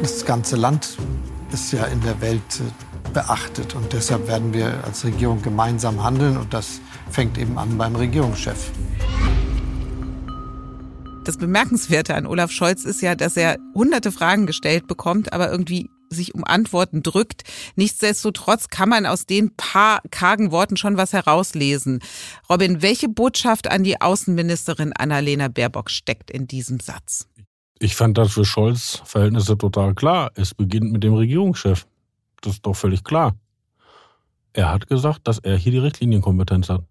Das 0.00 0.24
ganze 0.24 0.56
Land 0.56 0.96
ist 1.52 1.72
ja 1.72 1.84
in 1.86 2.00
der 2.02 2.20
Welt 2.20 2.42
beachtet 3.14 3.74
und 3.74 3.92
deshalb 3.92 4.28
werden 4.28 4.52
wir 4.52 4.84
als 4.84 5.04
Regierung 5.04 5.40
gemeinsam 5.40 6.04
handeln 6.04 6.36
und 6.36 6.52
das 6.52 6.80
fängt 7.10 7.38
eben 7.38 7.56
an 7.56 7.78
beim 7.78 7.96
Regierungschef. 7.96 8.70
Das 11.24 11.38
Bemerkenswerte 11.38 12.14
an 12.14 12.26
Olaf 12.26 12.50
Scholz 12.50 12.84
ist 12.84 13.00
ja, 13.00 13.14
dass 13.14 13.38
er 13.38 13.56
hunderte 13.74 14.12
Fragen 14.12 14.44
gestellt 14.44 14.86
bekommt, 14.86 15.32
aber 15.32 15.50
irgendwie 15.50 15.88
sich 16.10 16.34
um 16.34 16.44
Antworten 16.44 17.02
drückt. 17.02 17.44
Nichtsdestotrotz 17.76 18.68
kann 18.68 18.90
man 18.90 19.06
aus 19.06 19.24
den 19.24 19.56
paar 19.56 20.00
kargen 20.10 20.50
Worten 20.50 20.76
schon 20.76 20.98
was 20.98 21.12
herauslesen. 21.14 22.00
Robin, 22.50 22.82
welche 22.82 23.08
Botschaft 23.08 23.70
an 23.70 23.84
die 23.84 24.00
Außenministerin 24.00 24.92
Annalena 24.92 25.48
Baerbock 25.48 25.90
steckt 25.90 26.30
in 26.30 26.46
diesem 26.46 26.78
Satz? 26.78 27.26
Ich 27.78 27.96
fand 27.96 28.18
das 28.18 28.32
für 28.32 28.44
Scholz 28.44 29.02
Verhältnisse 29.04 29.58
total 29.58 29.94
klar. 29.94 30.30
Es 30.34 30.54
beginnt 30.54 30.92
mit 30.92 31.02
dem 31.02 31.14
Regierungschef. 31.14 31.86
Das 32.44 32.54
ist 32.54 32.66
doch 32.66 32.74
völlig 32.74 33.04
klar. 33.04 33.34
Er 34.52 34.70
hat 34.70 34.86
gesagt, 34.86 35.26
dass 35.26 35.38
er 35.38 35.56
hier 35.56 35.72
die 35.72 35.78
Richtlinienkompetenz 35.78 36.68
hat. 36.68 36.82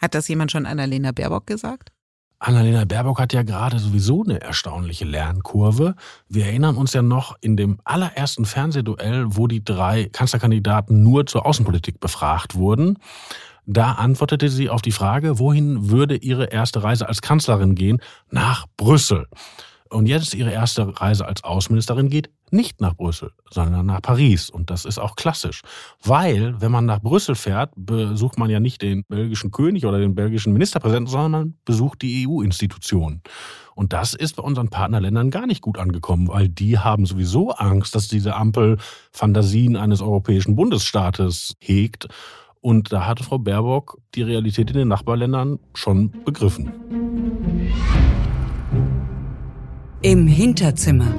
Hat 0.00 0.14
das 0.14 0.26
jemand 0.28 0.50
schon 0.50 0.66
Annalena 0.66 1.12
Baerbock 1.12 1.46
gesagt? 1.46 1.92
Annalena 2.38 2.84
Baerbock 2.84 3.20
hat 3.20 3.32
ja 3.32 3.42
gerade 3.42 3.78
sowieso 3.78 4.24
eine 4.24 4.40
erstaunliche 4.40 5.04
Lernkurve. 5.04 5.94
Wir 6.28 6.46
erinnern 6.46 6.76
uns 6.76 6.92
ja 6.92 7.02
noch 7.02 7.36
in 7.40 7.56
dem 7.56 7.78
allerersten 7.84 8.44
Fernsehduell, 8.44 9.36
wo 9.36 9.46
die 9.46 9.64
drei 9.64 10.08
Kanzlerkandidaten 10.12 11.02
nur 11.02 11.26
zur 11.26 11.46
Außenpolitik 11.46 12.00
befragt 12.00 12.54
wurden. 12.54 12.98
Da 13.66 13.92
antwortete 13.92 14.48
sie 14.48 14.70
auf 14.70 14.82
die 14.82 14.92
Frage, 14.92 15.38
wohin 15.38 15.90
würde 15.90 16.16
ihre 16.16 16.46
erste 16.46 16.82
Reise 16.82 17.08
als 17.08 17.20
Kanzlerin 17.20 17.74
gehen? 17.74 18.00
Nach 18.30 18.66
Brüssel. 18.76 19.26
Und 19.90 20.06
jetzt 20.06 20.34
ihre 20.34 20.50
erste 20.50 21.00
Reise 21.00 21.26
als 21.26 21.44
Außenministerin 21.44 22.08
geht 22.08 22.30
nicht 22.50 22.80
nach 22.80 22.94
Brüssel, 22.94 23.32
sondern 23.50 23.86
nach 23.86 24.02
Paris. 24.02 24.50
Und 24.50 24.70
das 24.70 24.84
ist 24.84 24.98
auch 24.98 25.16
klassisch. 25.16 25.62
Weil, 26.02 26.60
wenn 26.60 26.70
man 26.70 26.86
nach 26.86 27.00
Brüssel 27.00 27.34
fährt, 27.34 27.72
besucht 27.76 28.38
man 28.38 28.50
ja 28.50 28.60
nicht 28.60 28.82
den 28.82 29.04
belgischen 29.08 29.50
König 29.50 29.84
oder 29.86 29.98
den 29.98 30.14
belgischen 30.14 30.52
Ministerpräsidenten, 30.52 31.10
sondern 31.10 31.30
man 31.30 31.54
besucht 31.64 32.02
die 32.02 32.26
EU-Institutionen. 32.26 33.22
Und 33.74 33.92
das 33.92 34.14
ist 34.14 34.36
bei 34.36 34.42
unseren 34.42 34.68
Partnerländern 34.68 35.30
gar 35.30 35.46
nicht 35.46 35.60
gut 35.60 35.78
angekommen, 35.78 36.28
weil 36.28 36.48
die 36.48 36.78
haben 36.78 37.04
sowieso 37.04 37.50
Angst, 37.50 37.94
dass 37.94 38.08
diese 38.08 38.34
Ampel 38.34 38.78
Fantasien 39.12 39.76
eines 39.76 40.00
europäischen 40.00 40.56
Bundesstaates 40.56 41.56
hegt. 41.60 42.08
Und 42.60 42.92
da 42.92 43.06
hatte 43.06 43.22
Frau 43.22 43.38
Baerbock 43.38 43.98
die 44.14 44.22
Realität 44.22 44.70
in 44.70 44.76
den 44.76 44.88
Nachbarländern 44.88 45.58
schon 45.74 46.10
begriffen. 46.24 46.72
Im 50.02 50.26
Hinterzimmer. 50.26 51.14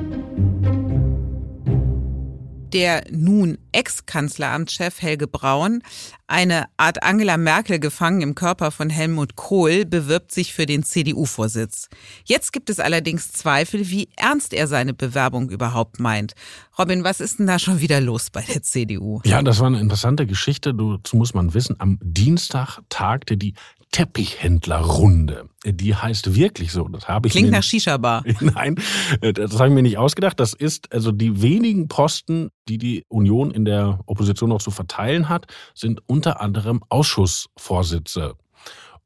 Der 2.73 3.03
nun 3.09 3.57
Ex-Kanzleramtschef 3.71 5.01
Helge 5.01 5.27
Braun, 5.27 5.81
eine 6.27 6.65
Art 6.77 7.01
Angela 7.01 7.37
Merkel 7.37 7.79
gefangen 7.79 8.21
im 8.21 8.35
Körper 8.35 8.69
von 8.69 8.91
Helmut 8.91 9.35
Kohl, 9.35 9.85
bewirbt 9.85 10.31
sich 10.31 10.53
für 10.53 10.67
den 10.67 10.83
CDU-Vorsitz. 10.83 11.89
Jetzt 12.23 12.53
gibt 12.53 12.69
es 12.69 12.79
allerdings 12.79 13.31
Zweifel, 13.31 13.89
wie 13.89 14.09
ernst 14.15 14.53
er 14.53 14.67
seine 14.67 14.93
Bewerbung 14.93 15.49
überhaupt 15.49 15.99
meint. 15.99 16.33
Robin, 16.77 17.03
was 17.03 17.19
ist 17.19 17.39
denn 17.39 17.47
da 17.47 17.57
schon 17.57 17.81
wieder 17.81 17.99
los 17.99 18.29
bei 18.29 18.41
der 18.41 18.61
CDU? 18.61 19.21
Ja, 19.25 19.41
das 19.41 19.59
war 19.59 19.67
eine 19.67 19.79
interessante 19.79 20.27
Geschichte. 20.27 20.75
Dazu 20.75 21.17
muss 21.17 21.33
man 21.33 21.55
wissen, 21.55 21.77
am 21.79 21.97
Dienstag 22.03 22.81
tagte 22.89 23.37
die 23.37 23.55
Teppichhändlerrunde. 23.91 25.49
Die 25.65 25.95
heißt 25.95 26.35
wirklich 26.35 26.71
so. 26.71 26.87
Das 26.87 27.07
habe 27.07 27.27
ich 27.27 27.33
Klingt 27.33 27.51
nach 27.51 27.63
Shisha-Bar. 27.63 28.23
Nein, 28.39 28.75
das 29.21 29.53
habe 29.55 29.69
ich 29.69 29.73
mir 29.73 29.81
nicht 29.81 29.97
ausgedacht. 29.97 30.39
Das 30.39 30.53
ist 30.53 30.93
also 30.93 31.11
die 31.11 31.41
wenigen 31.41 31.87
Posten, 31.87 32.49
die 32.67 32.77
die 32.77 33.05
Union 33.09 33.51
in 33.51 33.65
der 33.65 33.99
Opposition 34.05 34.49
noch 34.49 34.61
zu 34.61 34.71
verteilen 34.71 35.29
hat, 35.29 35.47
sind 35.73 36.01
unter 36.05 36.41
anderem 36.41 36.81
Ausschussvorsitze. 36.89 38.35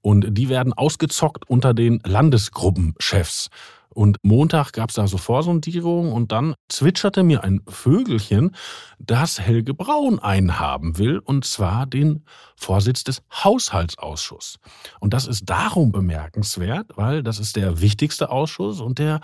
Und 0.02 0.36
die 0.36 0.50
werden 0.50 0.74
ausgezockt 0.74 1.48
unter 1.48 1.74
den 1.74 2.00
Landesgruppenchefs. 2.04 3.50
Und 3.94 4.18
Montag 4.24 4.74
gab 4.74 4.90
es 4.90 4.96
da 4.96 5.08
so 5.08 5.18
Vorsondierungen 5.18 6.12
und 6.12 6.32
dann 6.32 6.56
zwitscherte 6.70 7.24
mir 7.24 7.44
ein 7.44 7.62
Vögelchen, 7.68 8.56
dass 9.00 9.40
Helge 9.40 9.74
Braun 9.74 10.20
einen 10.20 10.60
haben 10.60 10.98
will, 10.98 11.20
und 11.20 11.46
zwar 11.46 11.86
den 11.86 12.24
Vorsitz 12.56 13.04
des 13.04 13.22
Haushaltsausschusses. 13.32 14.60
Und 15.00 15.14
das 15.14 15.28
ist 15.28 15.50
darum 15.50 15.92
bemerkenswert, 15.92 16.88
weil 16.96 17.24
das 17.24 17.40
ist 17.40 17.56
der 17.56 17.82
wichtigste 17.82 18.30
Ausschuss 18.30 18.80
und 18.80 19.00
der 19.00 19.20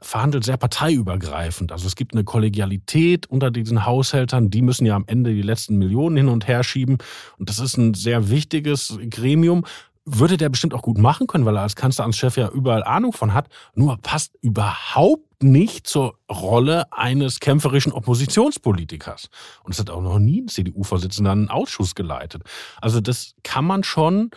verhandelt 0.00 0.44
sehr 0.44 0.56
parteiübergreifend. 0.56 1.72
Also 1.72 1.86
es 1.86 1.96
gibt 1.96 2.12
eine 2.12 2.24
Kollegialität 2.24 3.26
unter 3.26 3.50
diesen 3.50 3.86
Haushältern, 3.86 4.50
die 4.50 4.62
müssen 4.62 4.86
ja 4.86 4.94
am 4.94 5.04
Ende 5.06 5.34
die 5.34 5.42
letzten 5.42 5.78
Millionen 5.78 6.16
hin 6.16 6.28
und 6.28 6.46
her 6.46 6.62
schieben. 6.64 6.98
Und 7.38 7.48
das 7.48 7.58
ist 7.58 7.76
ein 7.76 7.94
sehr 7.94 8.28
wichtiges 8.28 8.98
Gremium, 9.08 9.64
würde 10.06 10.36
der 10.36 10.48
bestimmt 10.48 10.72
auch 10.72 10.82
gut 10.82 10.98
machen 10.98 11.26
können, 11.26 11.44
weil 11.44 11.56
er 11.56 11.62
als 11.62 11.76
Kanzleramtschef 11.76 12.36
ja 12.36 12.48
überall 12.48 12.84
Ahnung 12.84 13.12
von 13.12 13.34
hat, 13.34 13.48
nur 13.74 13.98
passt 13.98 14.34
überhaupt 14.40 15.42
nicht 15.42 15.86
zur 15.86 16.14
Rolle 16.30 16.90
eines 16.92 17.40
kämpferischen 17.40 17.92
Oppositionspolitikers. 17.92 19.28
Und 19.64 19.72
es 19.72 19.80
hat 19.80 19.90
auch 19.90 20.00
noch 20.00 20.18
nie 20.18 20.42
ein 20.42 20.48
CDU-Vorsitzender 20.48 21.32
einen 21.32 21.50
Ausschuss 21.50 21.94
geleitet. 21.94 22.42
Also 22.80 23.00
das 23.00 23.34
kann 23.42 23.64
man 23.64 23.82
schon 23.82 24.30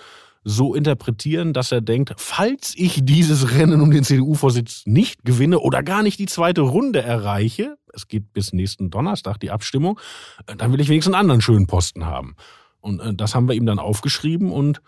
so 0.43 0.73
interpretieren, 0.73 1.53
dass 1.53 1.71
er 1.71 1.81
denkt, 1.81 2.13
falls 2.17 2.73
ich 2.75 3.01
dieses 3.03 3.51
Rennen 3.51 3.81
um 3.81 3.91
den 3.91 4.03
CDU-Vorsitz 4.03 4.83
nicht 4.85 5.23
gewinne 5.23 5.59
oder 5.59 5.83
gar 5.83 6.01
nicht 6.01 6.17
die 6.17 6.25
zweite 6.25 6.61
Runde 6.61 7.01
erreiche, 7.01 7.77
es 7.93 8.07
geht 8.07 8.33
bis 8.33 8.53
nächsten 8.53 8.89
Donnerstag 8.89 9.39
die 9.39 9.51
Abstimmung, 9.51 9.99
dann 10.45 10.71
will 10.71 10.79
ich 10.79 10.89
wenigstens 10.89 11.13
einen 11.13 11.21
anderen 11.21 11.41
schönen 11.41 11.67
Posten 11.67 12.05
haben. 12.05 12.35
Und 12.81 12.99
äh, 12.99 13.13
das 13.13 13.35
haben 13.35 13.47
wir 13.47 13.55
ihm 13.55 13.65
dann 13.65 13.79
aufgeschrieben 13.79 14.51
und 14.51 14.81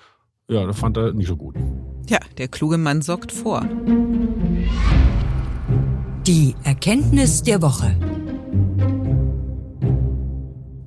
ja, 0.51 0.65
das 0.65 0.77
fand 0.77 0.97
er 0.97 1.13
nicht 1.13 1.27
so 1.27 1.37
gut. 1.37 1.55
Ja, 2.09 2.19
der 2.37 2.49
kluge 2.49 2.77
Mann 2.77 3.01
sorgt 3.01 3.31
vor. 3.31 3.67
Die 6.27 6.55
Erkenntnis 6.63 7.41
der 7.41 7.61
Woche. 7.61 7.95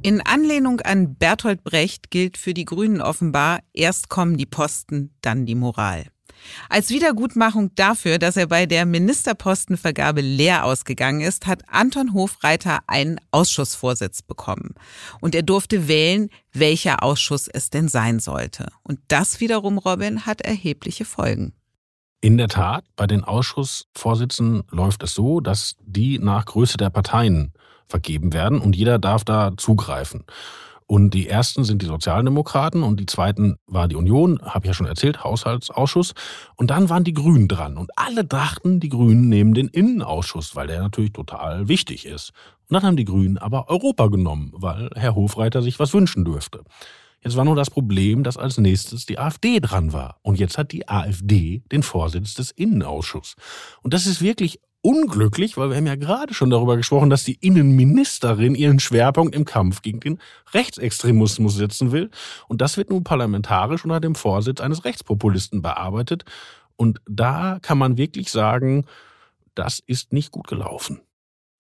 In 0.03 0.20
Anlehnung 0.20 0.83
an 0.83 1.14
Bertolt 1.14 1.64
Brecht 1.64 2.11
gilt 2.11 2.37
für 2.37 2.53
die 2.53 2.66
Grünen 2.66 3.00
offenbar, 3.00 3.61
erst 3.72 4.11
kommen 4.11 4.37
die 4.37 4.44
Posten, 4.44 5.14
dann 5.22 5.46
die 5.46 5.55
Moral. 5.55 6.05
Als 6.68 6.90
Wiedergutmachung 6.90 7.74
dafür, 7.74 8.18
dass 8.18 8.37
er 8.37 8.46
bei 8.46 8.66
der 8.66 8.87
Ministerpostenvergabe 8.87 10.20
leer 10.20 10.64
ausgegangen 10.64 11.20
ist, 11.20 11.46
hat 11.46 11.62
Anton 11.68 12.14
Hofreiter 12.14 12.80
einen 12.87 13.20
Ausschussvorsitz 13.30 14.22
bekommen. 14.22 14.74
Und 15.20 15.35
er 15.35 15.42
durfte 15.42 15.88
wählen, 15.88 16.30
welcher 16.52 17.02
Ausschuss 17.02 17.48
es 17.48 17.70
denn 17.70 17.88
sein 17.88 18.20
sollte. 18.20 18.68
Und 18.83 19.00
das 19.09 19.40
wiederum, 19.40 19.78
Robin, 19.78 20.26
hat 20.26 20.40
erhebliche 20.40 21.04
Folgen. 21.04 21.52
In 22.20 22.38
der 22.38 22.48
Tat, 22.48 22.85
bei 22.96 23.07
den 23.07 23.22
Ausschussvorsitzenden 23.22 24.62
läuft 24.70 25.02
es 25.02 25.12
so, 25.12 25.40
dass 25.40 25.76
die 25.80 26.18
nach 26.18 26.46
Größe 26.46 26.78
der 26.78 26.88
Parteien 26.88 27.52
vergeben 27.87 28.33
werden 28.33 28.61
und 28.61 28.74
jeder 28.74 28.98
darf 28.98 29.24
da 29.24 29.52
zugreifen. 29.57 30.24
Und 30.87 31.14
die 31.14 31.29
ersten 31.29 31.64
sind 31.64 31.81
die 31.81 31.87
Sozialdemokraten 31.87 32.83
und 32.83 33.01
die 33.01 33.07
zweiten 33.07 33.57
war 33.66 33.88
die 33.88 33.97
Union, 33.97 34.38
habe 34.42 34.66
ich 34.66 34.68
ja 34.68 34.75
schon 34.75 34.87
erzählt, 34.87 35.25
Haushaltsausschuss. 35.25 36.12
Und 36.57 36.70
dann 36.70 36.90
waren 36.90 37.05
die 37.05 37.14
Grünen 37.14 37.49
dran. 37.49 37.79
Und 37.79 37.90
alle 37.97 38.25
dachten, 38.25 38.81
die 38.81 38.90
Grünen 38.90 39.29
nehmen 39.31 39.55
den 39.55 39.68
Innenausschuss, 39.68 40.55
weil 40.55 40.66
der 40.66 40.83
natürlich 40.83 41.12
total 41.12 41.68
wichtig 41.68 42.05
ist. 42.05 42.33
Und 42.68 42.75
dann 42.75 42.83
haben 42.83 42.97
die 42.97 43.07
Grünen 43.07 43.38
aber 43.38 43.70
Europa 43.70 44.09
genommen, 44.09 44.51
weil 44.53 44.90
Herr 44.94 45.14
Hofreiter 45.14 45.62
sich 45.62 45.79
was 45.79 45.94
wünschen 45.94 46.25
dürfte. 46.25 46.62
Jetzt 47.23 47.37
war 47.37 47.47
nur 47.47 47.57
das 47.57 47.70
Problem, 47.70 48.23
dass 48.23 48.37
als 48.37 48.59
nächstes 48.59 49.07
die 49.07 49.18
AfD 49.18 49.61
dran 49.61 49.94
war. 49.94 50.18
Und 50.20 50.38
jetzt 50.38 50.59
hat 50.59 50.73
die 50.73 50.87
AfD 50.87 51.62
den 51.73 51.83
Vorsitz 51.83 52.35
des 52.35 52.51
Innenausschusses. 52.51 53.37
Und 53.83 53.94
das 53.94 54.07
ist 54.07 54.20
wirklich 54.20 54.61
unglücklich, 54.85 55.57
weil 55.57 55.70
wir 55.70 55.77
haben 55.77 55.87
ja 55.87 55.97
gerade 55.97 56.35
schon 56.35 56.51
darüber 56.51 56.77
gesprochen, 56.77 57.09
dass 57.09 57.25
die 57.25 57.38
Innenministerin 57.40 58.55
ihren 58.55 58.81
Schwerpunkt 58.81 59.35
im 59.35 59.47
Kampf 59.47 59.81
gegen 59.81 60.01
den 60.01 60.18
Rechtsextremismus 60.53 61.55
setzen 61.55 61.90
will. 61.90 62.11
Und 62.49 62.61
das 62.61 62.77
wird 62.77 62.90
nun 62.90 63.03
parlamentarisch 63.03 63.85
unter 63.85 63.99
dem 63.99 64.14
Vorsitz 64.14 64.61
eines 64.61 64.85
Rechtspopulisten 64.85 65.62
bearbeitet. 65.62 66.25
Und 66.77 67.01
da 67.09 67.59
kann 67.62 67.79
man 67.79 67.97
wirklich 67.97 68.31
sagen, 68.31 68.85
das 69.55 69.81
ist 69.87 70.12
nicht 70.12 70.31
gut 70.31 70.49
gelaufen. 70.49 71.01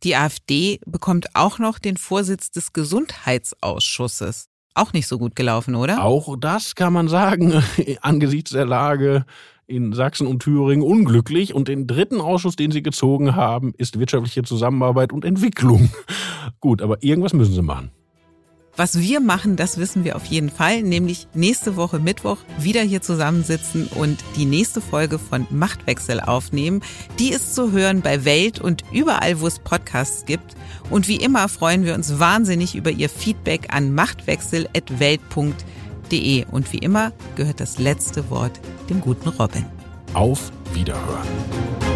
Die 0.02 0.16
AfD 0.16 0.80
bekommt 0.84 1.34
auch 1.34 1.58
noch 1.58 1.78
den 1.78 1.96
Vorsitz 1.96 2.50
des 2.50 2.74
Gesundheitsausschusses. 2.74 4.48
Auch 4.74 4.92
nicht 4.92 5.06
so 5.06 5.18
gut 5.18 5.34
gelaufen, 5.34 5.76
oder? 5.76 6.02
Auch 6.04 6.36
das 6.38 6.74
kann 6.74 6.92
man 6.92 7.08
sagen, 7.08 7.62
angesichts 8.02 8.50
der 8.50 8.66
Lage 8.66 9.24
in 9.66 9.92
Sachsen 9.92 10.26
und 10.26 10.42
Thüringen 10.42 10.82
unglücklich 10.82 11.54
und 11.54 11.68
den 11.68 11.86
dritten 11.86 12.20
Ausschuss, 12.20 12.56
den 12.56 12.70
sie 12.70 12.82
gezogen 12.82 13.34
haben, 13.34 13.74
ist 13.76 13.98
wirtschaftliche 13.98 14.42
Zusammenarbeit 14.42 15.12
und 15.12 15.24
Entwicklung. 15.24 15.90
Gut, 16.60 16.82
aber 16.82 17.02
irgendwas 17.02 17.32
müssen 17.32 17.54
sie 17.54 17.62
machen. 17.62 17.90
Was 18.76 18.98
wir 18.98 19.20
machen, 19.20 19.54
das 19.54 19.78
wissen 19.78 20.02
wir 20.02 20.16
auf 20.16 20.24
jeden 20.24 20.50
Fall, 20.50 20.82
nämlich 20.82 21.28
nächste 21.32 21.76
Woche 21.76 22.00
Mittwoch 22.00 22.38
wieder 22.58 22.82
hier 22.82 23.00
zusammensitzen 23.02 23.86
und 23.86 24.18
die 24.36 24.46
nächste 24.46 24.80
Folge 24.80 25.20
von 25.20 25.46
Machtwechsel 25.50 26.18
aufnehmen. 26.18 26.82
Die 27.20 27.28
ist 27.30 27.54
zu 27.54 27.70
hören 27.70 28.00
bei 28.00 28.24
Welt 28.24 28.60
und 28.60 28.82
überall, 28.90 29.40
wo 29.40 29.46
es 29.46 29.60
Podcasts 29.60 30.24
gibt. 30.24 30.56
Und 30.90 31.06
wie 31.06 31.16
immer 31.16 31.48
freuen 31.48 31.84
wir 31.84 31.94
uns 31.94 32.18
wahnsinnig 32.18 32.74
über 32.74 32.90
Ihr 32.90 33.08
Feedback 33.08 33.72
an 33.72 33.94
machtwechsel.welt.de. 33.94 35.73
Und 36.50 36.72
wie 36.72 36.78
immer 36.78 37.12
gehört 37.36 37.60
das 37.60 37.78
letzte 37.78 38.30
Wort 38.30 38.60
dem 38.88 39.00
guten 39.00 39.28
Robin. 39.28 39.66
Auf 40.12 40.52
Wiederhören. 40.72 41.93